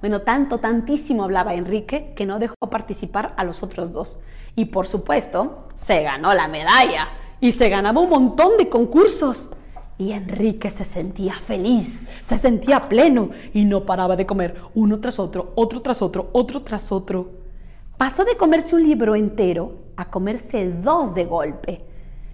Bueno, 0.00 0.20
tanto, 0.22 0.58
tantísimo 0.58 1.24
hablaba 1.24 1.54
Enrique 1.54 2.12
que 2.16 2.26
no 2.26 2.38
dejó 2.38 2.56
participar 2.70 3.34
a 3.36 3.44
los 3.44 3.62
otros 3.62 3.92
dos. 3.92 4.18
Y 4.56 4.66
por 4.66 4.86
supuesto, 4.86 5.68
se 5.74 6.02
ganó 6.02 6.34
la 6.34 6.48
medalla 6.48 7.08
y 7.40 7.52
se 7.52 7.68
ganaba 7.68 8.00
un 8.00 8.10
montón 8.10 8.56
de 8.56 8.68
concursos. 8.68 9.50
Y 9.96 10.12
Enrique 10.12 10.70
se 10.70 10.84
sentía 10.84 11.34
feliz, 11.34 12.04
se 12.22 12.36
sentía 12.36 12.88
pleno 12.88 13.30
y 13.52 13.64
no 13.64 13.84
paraba 13.84 14.16
de 14.16 14.26
comer 14.26 14.56
uno 14.74 15.00
tras 15.00 15.18
otro, 15.18 15.52
otro 15.54 15.82
tras 15.82 16.02
otro, 16.02 16.30
otro 16.32 16.62
tras 16.62 16.90
otro. 16.90 17.30
Pasó 17.96 18.24
de 18.24 18.36
comerse 18.36 18.74
un 18.74 18.82
libro 18.82 19.14
entero 19.14 19.84
a 19.96 20.10
comerse 20.10 20.68
dos 20.70 21.14
de 21.14 21.24
golpe. 21.24 21.84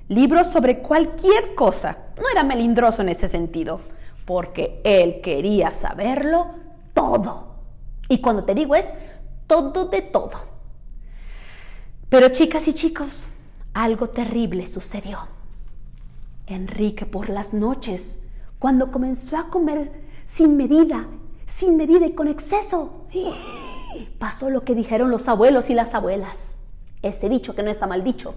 Libros 0.09 0.47
sobre 0.47 0.79
cualquier 0.79 1.55
cosa. 1.55 1.99
No 2.17 2.25
era 2.33 2.43
melindroso 2.43 3.03
en 3.03 3.11
ese 3.11 3.29
sentido, 3.29 3.81
porque 4.25 4.81
él 4.83 5.21
quería 5.21 5.71
saberlo 5.71 6.47
todo. 6.95 7.57
Y 8.09 8.19
cuando 8.19 8.45
te 8.45 8.55
digo 8.55 8.75
es 8.75 8.87
todo 9.47 9.87
de 9.87 10.03
todo. 10.03 10.33
Pero 12.09 12.31
chicas 12.31 12.67
y 12.67 12.75
chicos, 12.75 13.29
algo 13.75 14.09
terrible 14.09 14.67
sucedió. 14.67 15.40
Enrique 16.55 17.07
por 17.07 17.29
las 17.29 17.55
noches, 17.55 18.19
cuando 18.59 18.91
comenzó 18.91 19.37
a 19.37 19.49
comer 19.49 19.91
sin 20.27 20.57
medida, 20.57 21.07
sin 21.47 21.77
medida 21.77 22.07
y 22.07 22.13
con 22.13 22.29
exceso, 22.29 23.07
pasó 24.19 24.51
lo 24.51 24.65
que 24.65 24.75
dijeron 24.75 25.11
los 25.11 25.29
abuelos 25.29 25.71
y 25.71 25.75
las 25.75 25.95
abuelas. 25.95 26.59
Ese 27.03 27.29
dicho 27.29 27.55
que 27.55 27.63
no 27.63 27.71
está 27.71 27.87
mal 27.87 28.05
dicho, 28.05 28.35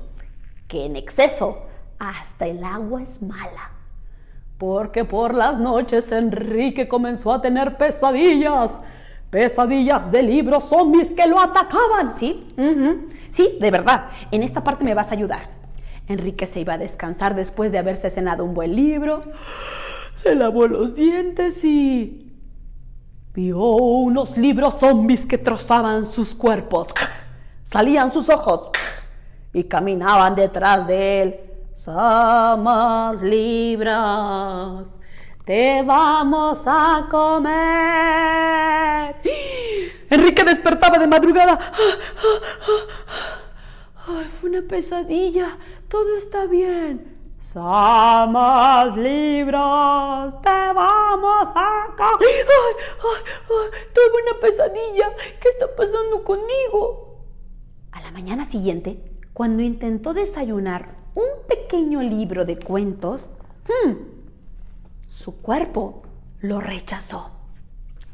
que 0.67 0.85
en 0.85 0.95
exceso 0.95 1.63
hasta 1.99 2.47
el 2.47 2.63
agua 2.63 3.01
es 3.01 3.21
mala. 3.21 3.71
Porque 4.57 5.03
por 5.03 5.33
las 5.33 5.59
noches 5.59 6.11
Enrique 6.11 6.87
comenzó 6.87 7.33
a 7.33 7.41
tener 7.41 7.77
pesadillas. 7.77 8.79
Pesadillas 9.29 10.11
de 10.11 10.23
libros 10.23 10.65
zombies 10.65 11.11
que 11.13 11.27
lo 11.27 11.39
atacaban. 11.39 12.15
¿Sí? 12.15 12.47
Sí, 13.29 13.57
de 13.59 13.71
verdad. 13.71 14.09
En 14.31 14.43
esta 14.43 14.63
parte 14.63 14.85
me 14.85 14.93
vas 14.93 15.09
a 15.09 15.15
ayudar. 15.15 15.62
Enrique 16.13 16.47
se 16.47 16.61
iba 16.61 16.73
a 16.73 16.77
descansar 16.77 17.35
después 17.35 17.71
de 17.71 17.77
haberse 17.77 18.09
cenado 18.09 18.45
un 18.45 18.53
buen 18.53 18.75
libro. 18.75 19.23
Se 20.15 20.35
lavó 20.35 20.67
los 20.67 20.95
dientes 20.95 21.63
y 21.65 22.33
vio 23.33 23.59
unos 23.59 24.37
libros 24.37 24.79
zombies 24.79 25.25
que 25.25 25.37
trozaban 25.37 26.05
sus 26.05 26.33
cuerpos. 26.33 26.87
Salían 27.63 28.11
sus 28.11 28.29
ojos 28.29 28.69
y 29.51 29.63
caminaban 29.65 30.35
detrás 30.35 30.87
de 30.87 31.21
él. 31.21 31.39
Somos 31.75 33.21
libros, 33.21 34.99
te 35.43 35.81
vamos 35.83 36.63
a 36.65 37.07
comer. 37.09 38.53
Enrique 40.09 40.43
despertaba 40.43 40.97
de 40.99 41.07
madrugada. 41.07 41.59
Fue 44.39 44.49
una 44.49 44.61
pesadilla. 44.61 45.57
Todo 45.93 46.17
está 46.17 46.47
bien. 46.47 47.19
Somos 47.39 48.97
libros, 48.97 50.41
te 50.41 50.49
vamos 50.49 51.49
a. 51.55 51.83
Ay, 51.99 52.15
ay, 52.19 52.75
ay, 53.03 53.69
tuve 53.93 54.23
una 54.23 54.39
pesadilla. 54.41 55.15
¿Qué 55.39 55.49
está 55.49 55.67
pasando 55.75 56.23
conmigo? 56.23 57.19
A 57.91 58.01
la 58.01 58.09
mañana 58.09 58.43
siguiente, 58.43 59.03
cuando 59.33 59.61
intentó 59.61 60.15
desayunar 60.15 60.95
un 61.13 61.45
pequeño 61.47 62.01
libro 62.01 62.43
de 62.43 62.57
cuentos, 62.57 63.31
hmm, 63.67 63.91
su 65.07 65.43
cuerpo 65.43 66.01
lo 66.39 66.59
rechazó. 66.59 67.29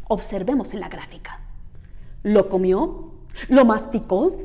Observemos 0.09 0.73
en 0.73 0.81
la 0.81 0.89
gráfica. 0.89 1.39
Lo 2.23 2.49
comió, 2.49 3.13
lo 3.47 3.63
masticó, 3.63 4.35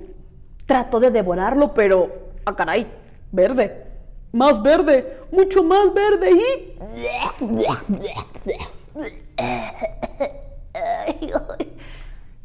trató 0.66 1.00
de 1.00 1.10
devorarlo, 1.10 1.74
pero, 1.74 2.12
ah 2.44 2.54
caray, 2.54 3.02
verde, 3.34 3.86
más 4.32 4.62
verde, 4.62 5.18
mucho 5.30 5.62
más 5.64 5.92
verde 5.92 6.30
y... 6.32 6.78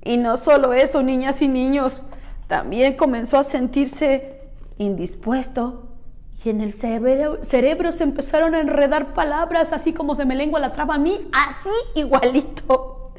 Y 0.01 0.17
no 0.17 0.37
solo 0.37 0.73
eso, 0.73 1.03
niñas 1.03 1.41
y 1.41 1.47
niños, 1.47 2.01
también 2.47 2.95
comenzó 2.95 3.37
a 3.37 3.43
sentirse 3.43 4.39
indispuesto 4.77 5.89
y 6.43 6.49
en 6.49 6.61
el 6.61 6.73
cerebro, 6.73 7.91
se 7.91 8.03
empezaron 8.03 8.55
a 8.55 8.61
enredar 8.61 9.13
palabras, 9.13 9.73
así 9.73 9.91
como 9.91 10.15
se 10.15 10.25
me 10.25 10.35
lengua 10.35 10.59
la 10.59 10.71
traba 10.71 10.95
a 10.95 10.99
mí, 10.99 11.29
así 11.33 11.69
igualito. 11.95 13.13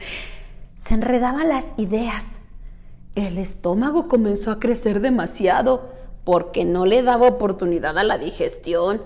Se 0.75 0.95
enredaban 0.95 1.49
las 1.49 1.75
ideas. 1.77 2.39
El 3.15 3.37
estómago 3.37 4.09
comenzó 4.09 4.51
a 4.51 4.59
crecer 4.59 5.01
demasiado 5.01 5.91
porque 6.25 6.65
no 6.65 6.87
le 6.87 7.03
daba 7.03 7.29
oportunidad 7.29 7.99
a 7.99 8.05
la 8.05 8.19
digestión. 8.19 9.03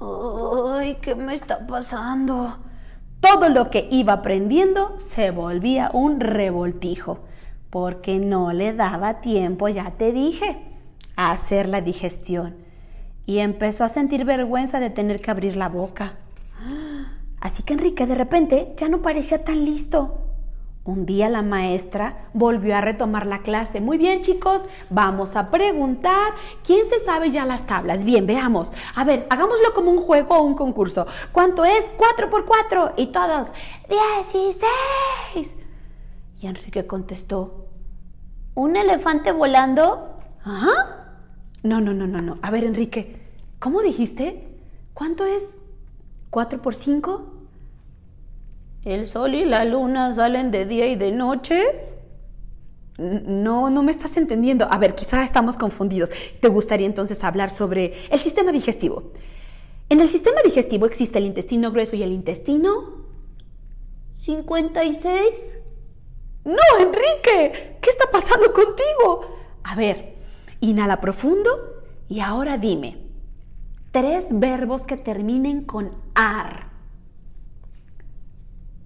¡Ay, 0.00 0.96
qué 1.00 1.14
me 1.14 1.34
está 1.34 1.66
pasando! 1.66 2.58
Todo 3.20 3.48
lo 3.50 3.70
que 3.70 3.86
iba 3.90 4.14
aprendiendo 4.14 4.96
se 4.98 5.30
volvía 5.30 5.90
un 5.92 6.20
revoltijo 6.20 7.20
porque 7.68 8.18
no 8.18 8.52
le 8.52 8.72
daba 8.72 9.20
tiempo, 9.20 9.68
ya 9.68 9.92
te 9.92 10.12
dije, 10.12 10.58
a 11.16 11.32
hacer 11.32 11.68
la 11.68 11.80
digestión 11.80 12.56
y 13.26 13.38
empezó 13.38 13.84
a 13.84 13.88
sentir 13.88 14.24
vergüenza 14.24 14.80
de 14.80 14.90
tener 14.90 15.20
que 15.20 15.30
abrir 15.30 15.56
la 15.56 15.68
boca. 15.68 16.14
Así 17.40 17.62
que 17.62 17.74
Enrique 17.74 18.06
de 18.06 18.16
repente 18.16 18.74
ya 18.76 18.88
no 18.88 19.02
parecía 19.02 19.44
tan 19.44 19.64
listo. 19.64 20.29
Un 20.90 21.06
día 21.06 21.28
la 21.28 21.42
maestra 21.42 22.28
volvió 22.34 22.76
a 22.76 22.80
retomar 22.80 23.24
la 23.24 23.42
clase. 23.42 23.80
Muy 23.80 23.96
bien 23.96 24.22
chicos, 24.22 24.62
vamos 24.90 25.36
a 25.36 25.52
preguntar 25.52 26.32
quién 26.64 26.84
se 26.84 26.98
sabe 26.98 27.30
ya 27.30 27.46
las 27.46 27.64
tablas. 27.64 28.04
Bien, 28.04 28.26
veamos. 28.26 28.72
A 28.96 29.04
ver, 29.04 29.24
hagámoslo 29.30 29.72
como 29.72 29.92
un 29.92 29.98
juego 29.98 30.36
o 30.36 30.42
un 30.42 30.56
concurso. 30.56 31.06
¿Cuánto 31.30 31.64
es 31.64 31.92
4 31.96 32.28
por 32.28 32.44
4? 32.44 32.94
Y 32.96 33.06
todos, 33.12 33.52
16. 35.32 35.56
Y 36.40 36.48
Enrique 36.48 36.84
contestó, 36.84 37.68
¿un 38.54 38.74
elefante 38.74 39.30
volando? 39.30 40.18
¿Ah? 40.44 41.04
No, 41.62 41.80
no, 41.80 41.94
no, 41.94 42.08
no, 42.08 42.20
no. 42.20 42.38
A 42.42 42.50
ver, 42.50 42.64
Enrique, 42.64 43.30
¿cómo 43.60 43.80
dijiste? 43.80 44.58
¿Cuánto 44.92 45.24
es 45.24 45.56
4 46.30 46.60
por 46.60 46.74
5? 46.74 47.39
¿El 48.84 49.06
sol 49.06 49.34
y 49.34 49.44
la 49.44 49.64
luna 49.64 50.14
salen 50.14 50.50
de 50.50 50.64
día 50.64 50.86
y 50.86 50.96
de 50.96 51.12
noche? 51.12 51.64
No, 52.98 53.70
no 53.70 53.82
me 53.82 53.90
estás 53.90 54.16
entendiendo. 54.16 54.66
A 54.70 54.78
ver, 54.78 54.94
quizás 54.94 55.24
estamos 55.24 55.56
confundidos. 55.56 56.10
¿Te 56.40 56.48
gustaría 56.48 56.86
entonces 56.86 57.22
hablar 57.24 57.50
sobre 57.50 57.94
el 58.10 58.20
sistema 58.20 58.52
digestivo? 58.52 59.12
En 59.90 60.00
el 60.00 60.08
sistema 60.08 60.40
digestivo 60.42 60.86
existe 60.86 61.18
el 61.18 61.26
intestino 61.26 61.72
grueso 61.72 61.96
y 61.96 62.02
el 62.02 62.12
intestino 62.12 63.06
56. 64.20 65.48
No, 66.44 66.56
Enrique, 66.78 67.78
¿qué 67.80 67.90
está 67.90 68.04
pasando 68.10 68.52
contigo? 68.52 69.36
A 69.62 69.74
ver, 69.74 70.14
inhala 70.60 71.00
profundo 71.00 71.50
y 72.08 72.20
ahora 72.20 72.56
dime, 72.56 72.98
tres 73.92 74.26
verbos 74.30 74.86
que 74.86 74.96
terminen 74.96 75.64
con 75.64 75.92
ar. 76.14 76.69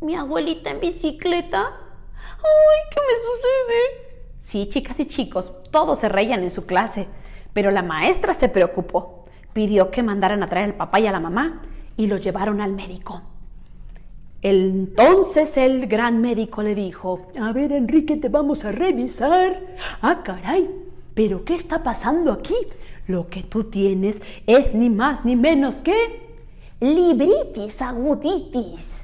Mi 0.05 0.15
abuelita 0.15 0.71
en 0.71 0.81
bicicleta. 0.81 1.63
¡Ay, 1.63 2.81
qué 2.91 3.01
me 3.01 3.15
sucede! 3.25 4.37
Sí, 4.39 4.69
chicas 4.69 5.01
y 5.01 5.07
chicos, 5.07 5.51
todos 5.71 5.99
se 5.99 6.11
reían 6.11 6.43
en 6.43 6.51
su 6.51 6.67
clase, 6.67 7.09
pero 7.55 7.71
la 7.71 7.83
maestra 7.83 8.35
se 8.35 8.51
preocupó. 8.51 9.25
Pidió 9.55 9.91
que 9.91 10.03
mandaran 10.03 10.43
a 10.43 10.49
traer 10.51 10.67
al 10.67 10.75
papá 10.75 11.01
y 11.01 11.07
a 11.07 11.13
la 11.13 11.21
mamá 11.21 11.63
y 11.97 12.07
lo 12.07 12.19
llevaron 12.19 12.61
al 12.61 12.75
médico. 12.75 13.23
Entonces 14.43 15.57
el 15.57 15.87
gran 15.87 16.21
médico 16.21 16.63
le 16.63 16.75
dijo, 16.75 17.29
a 17.41 17.53
ver 17.53 17.73
Enrique, 17.73 18.19
te 18.19 18.29
vamos 18.29 18.67
a 18.67 18.73
revisar. 18.73 19.59
Ah, 20.03 20.21
caray, 20.23 20.69
pero 21.15 21.47
¿qué 21.47 21.55
está 21.55 21.83
pasando 21.83 22.31
aquí? 22.31 22.57
Lo 23.07 23.29
que 23.29 23.43
tú 23.43 23.65
tienes 23.65 24.21
es 24.47 24.75
ni 24.75 24.91
más 24.91 25.25
ni 25.25 25.35
menos 25.35 25.77
que 25.77 25.95
libritis 26.79 27.81
aguditis. 27.81 29.04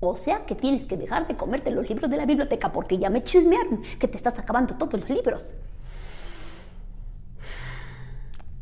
O 0.00 0.16
sea 0.16 0.44
que 0.44 0.54
tienes 0.54 0.84
que 0.84 0.96
dejar 0.96 1.26
de 1.26 1.36
comerte 1.36 1.70
los 1.70 1.88
libros 1.88 2.10
de 2.10 2.16
la 2.16 2.26
biblioteca 2.26 2.72
porque 2.72 2.98
ya 2.98 3.08
me 3.08 3.24
chismearon 3.24 3.82
que 3.98 4.08
te 4.08 4.16
estás 4.16 4.38
acabando 4.38 4.74
todos 4.74 5.00
los 5.00 5.08
libros. 5.08 5.54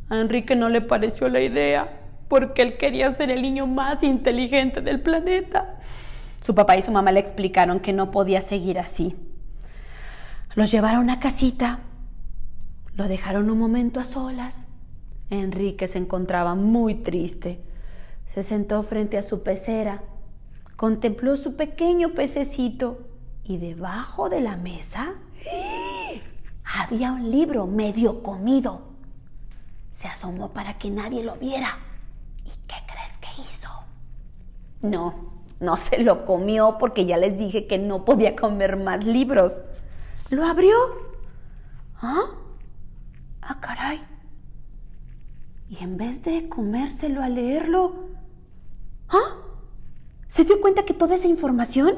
A 0.09 0.19
Enrique 0.19 0.55
no 0.55 0.69
le 0.69 0.81
pareció 0.81 1.27
la 1.29 1.41
idea 1.41 2.01
porque 2.27 2.61
él 2.61 2.77
quería 2.77 3.11
ser 3.11 3.29
el 3.31 3.41
niño 3.41 3.67
más 3.67 4.03
inteligente 4.03 4.81
del 4.81 5.01
planeta. 5.01 5.79
Su 6.41 6.55
papá 6.55 6.77
y 6.77 6.81
su 6.81 6.91
mamá 6.91 7.11
le 7.11 7.19
explicaron 7.19 7.79
que 7.79 7.91
no 7.91 8.11
podía 8.11 8.41
seguir 8.41 8.79
así. 8.79 9.15
Los 10.53 10.71
llevaron 10.71 11.09
a 11.09 11.19
casita, 11.19 11.79
lo 12.95 13.07
dejaron 13.07 13.49
un 13.49 13.59
momento 13.59 13.99
a 13.99 14.05
solas. 14.05 14.67
Enrique 15.29 15.87
se 15.87 15.97
encontraba 15.97 16.55
muy 16.55 16.95
triste. 16.95 17.59
Se 18.27 18.43
sentó 18.43 18.83
frente 18.83 19.17
a 19.17 19.23
su 19.23 19.43
pecera, 19.43 20.03
contempló 20.85 21.35
su 21.35 21.55
pequeño 21.55 22.09
pececito 22.09 23.07
y 23.43 23.57
debajo 23.57 24.29
de 24.29 24.39
la 24.39 24.55
mesa 24.55 25.15
había 26.63 27.11
un 27.11 27.31
libro 27.31 27.65
medio 27.65 28.21
comido. 28.21 28.83
Se 29.91 30.07
asomó 30.07 30.53
para 30.53 30.77
que 30.77 30.91
nadie 30.91 31.23
lo 31.23 31.37
viera. 31.37 31.79
¿Y 32.43 32.51
qué 32.67 32.75
crees 32.85 33.17
que 33.17 33.29
hizo? 33.41 33.67
No, 34.83 35.41
no 35.59 35.75
se 35.75 36.03
lo 36.03 36.23
comió 36.23 36.77
porque 36.77 37.07
ya 37.07 37.17
les 37.17 37.35
dije 37.35 37.65
que 37.65 37.79
no 37.79 38.05
podía 38.05 38.35
comer 38.35 38.77
más 38.77 39.05
libros. 39.05 39.63
¿Lo 40.29 40.45
abrió? 40.45 40.75
¿Ah? 41.99 42.25
Ah, 43.41 43.59
caray. 43.59 44.03
Y 45.67 45.83
en 45.83 45.97
vez 45.97 46.21
de 46.21 46.47
comérselo 46.47 47.23
a 47.23 47.29
leerlo, 47.29 48.05
¿ah? 49.09 49.44
¿Se 50.35 50.43
dio 50.43 50.59
cuenta 50.59 50.83
que 50.83 50.93
toda 50.93 51.15
esa 51.15 51.29
información 51.29 51.95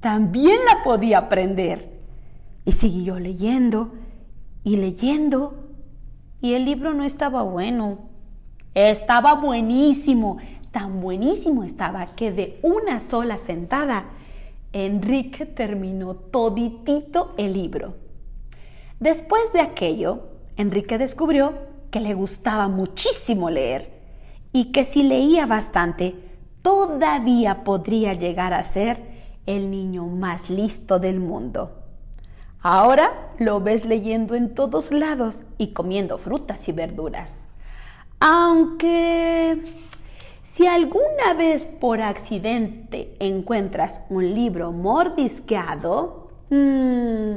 también 0.00 0.58
la 0.70 0.84
podía 0.84 1.16
aprender? 1.16 1.98
Y 2.66 2.72
siguió 2.72 3.18
leyendo 3.18 3.94
y 4.62 4.76
leyendo. 4.76 5.54
Y 6.42 6.52
el 6.52 6.66
libro 6.66 6.92
no 6.92 7.04
estaba 7.04 7.42
bueno. 7.42 8.00
Estaba 8.74 9.32
buenísimo. 9.32 10.36
Tan 10.72 11.00
buenísimo 11.00 11.64
estaba 11.64 12.04
que 12.14 12.32
de 12.32 12.60
una 12.60 13.00
sola 13.00 13.38
sentada, 13.38 14.10
Enrique 14.74 15.46
terminó 15.46 16.16
toditito 16.16 17.32
el 17.38 17.54
libro. 17.54 17.94
Después 18.98 19.54
de 19.54 19.60
aquello, 19.62 20.24
Enrique 20.58 20.98
descubrió 20.98 21.54
que 21.90 22.00
le 22.00 22.12
gustaba 22.12 22.68
muchísimo 22.68 23.48
leer 23.48 23.90
y 24.52 24.66
que 24.66 24.84
si 24.84 25.02
leía 25.02 25.46
bastante, 25.46 26.28
todavía 26.62 27.64
podría 27.64 28.14
llegar 28.14 28.54
a 28.54 28.64
ser 28.64 28.98
el 29.46 29.70
niño 29.70 30.06
más 30.06 30.50
listo 30.50 30.98
del 30.98 31.20
mundo. 31.20 31.72
Ahora 32.62 33.32
lo 33.38 33.60
ves 33.60 33.86
leyendo 33.86 34.34
en 34.34 34.54
todos 34.54 34.92
lados 34.92 35.44
y 35.56 35.68
comiendo 35.68 36.18
frutas 36.18 36.68
y 36.68 36.72
verduras. 36.72 37.46
Aunque 38.20 39.62
si 40.42 40.66
alguna 40.66 41.32
vez 41.36 41.64
por 41.64 42.02
accidente 42.02 43.14
encuentras 43.18 44.02
un 44.10 44.34
libro 44.34 44.72
mordisqueado, 44.72 46.28
mmm, 46.50 47.36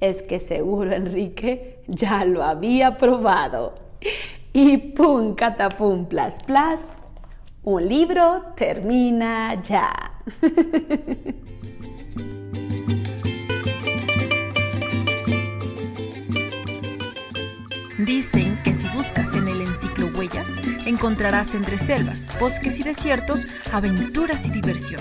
es 0.00 0.22
que 0.22 0.38
seguro 0.38 0.92
Enrique 0.92 1.82
ya 1.88 2.24
lo 2.24 2.44
había 2.44 2.98
probado. 2.98 3.74
Y 4.52 4.76
pum, 4.76 5.34
catapum, 5.34 6.06
plas, 6.06 6.42
plas, 6.44 6.98
un 7.64 7.88
libro 7.88 8.42
termina 8.56 9.62
ya. 9.62 10.12
Dicen 17.98 18.58
que 18.64 18.74
si 18.74 18.88
buscas 18.96 19.32
en 19.34 19.46
el 19.46 19.60
enciclo 19.60 20.08
huellas, 20.16 20.48
encontrarás 20.86 21.54
entre 21.54 21.78
selvas, 21.78 22.28
bosques 22.40 22.80
y 22.80 22.82
desiertos 22.82 23.46
aventuras 23.72 24.44
y 24.44 24.50
diversión. 24.50 25.00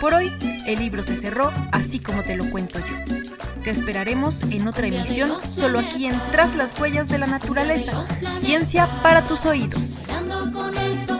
Por 0.00 0.14
hoy, 0.14 0.30
el 0.66 0.78
libro 0.78 1.02
se 1.02 1.16
cerró 1.16 1.50
así 1.72 1.98
como 1.98 2.22
te 2.22 2.36
lo 2.36 2.48
cuento 2.50 2.78
yo. 2.78 3.16
Te 3.64 3.70
esperaremos 3.70 4.42
en 4.44 4.68
otra 4.68 4.86
emisión, 4.86 5.32
solo 5.42 5.80
aquí 5.80 6.06
en 6.06 6.20
Tras 6.30 6.54
las 6.54 6.78
huellas 6.78 7.08
de 7.08 7.18
la 7.18 7.26
naturaleza. 7.26 8.04
Ciencia 8.38 8.88
para 9.02 9.22
tus 9.22 9.44
oídos. 9.44 9.96
con 10.52 10.78
el 10.78 10.96
sol. 10.98 11.15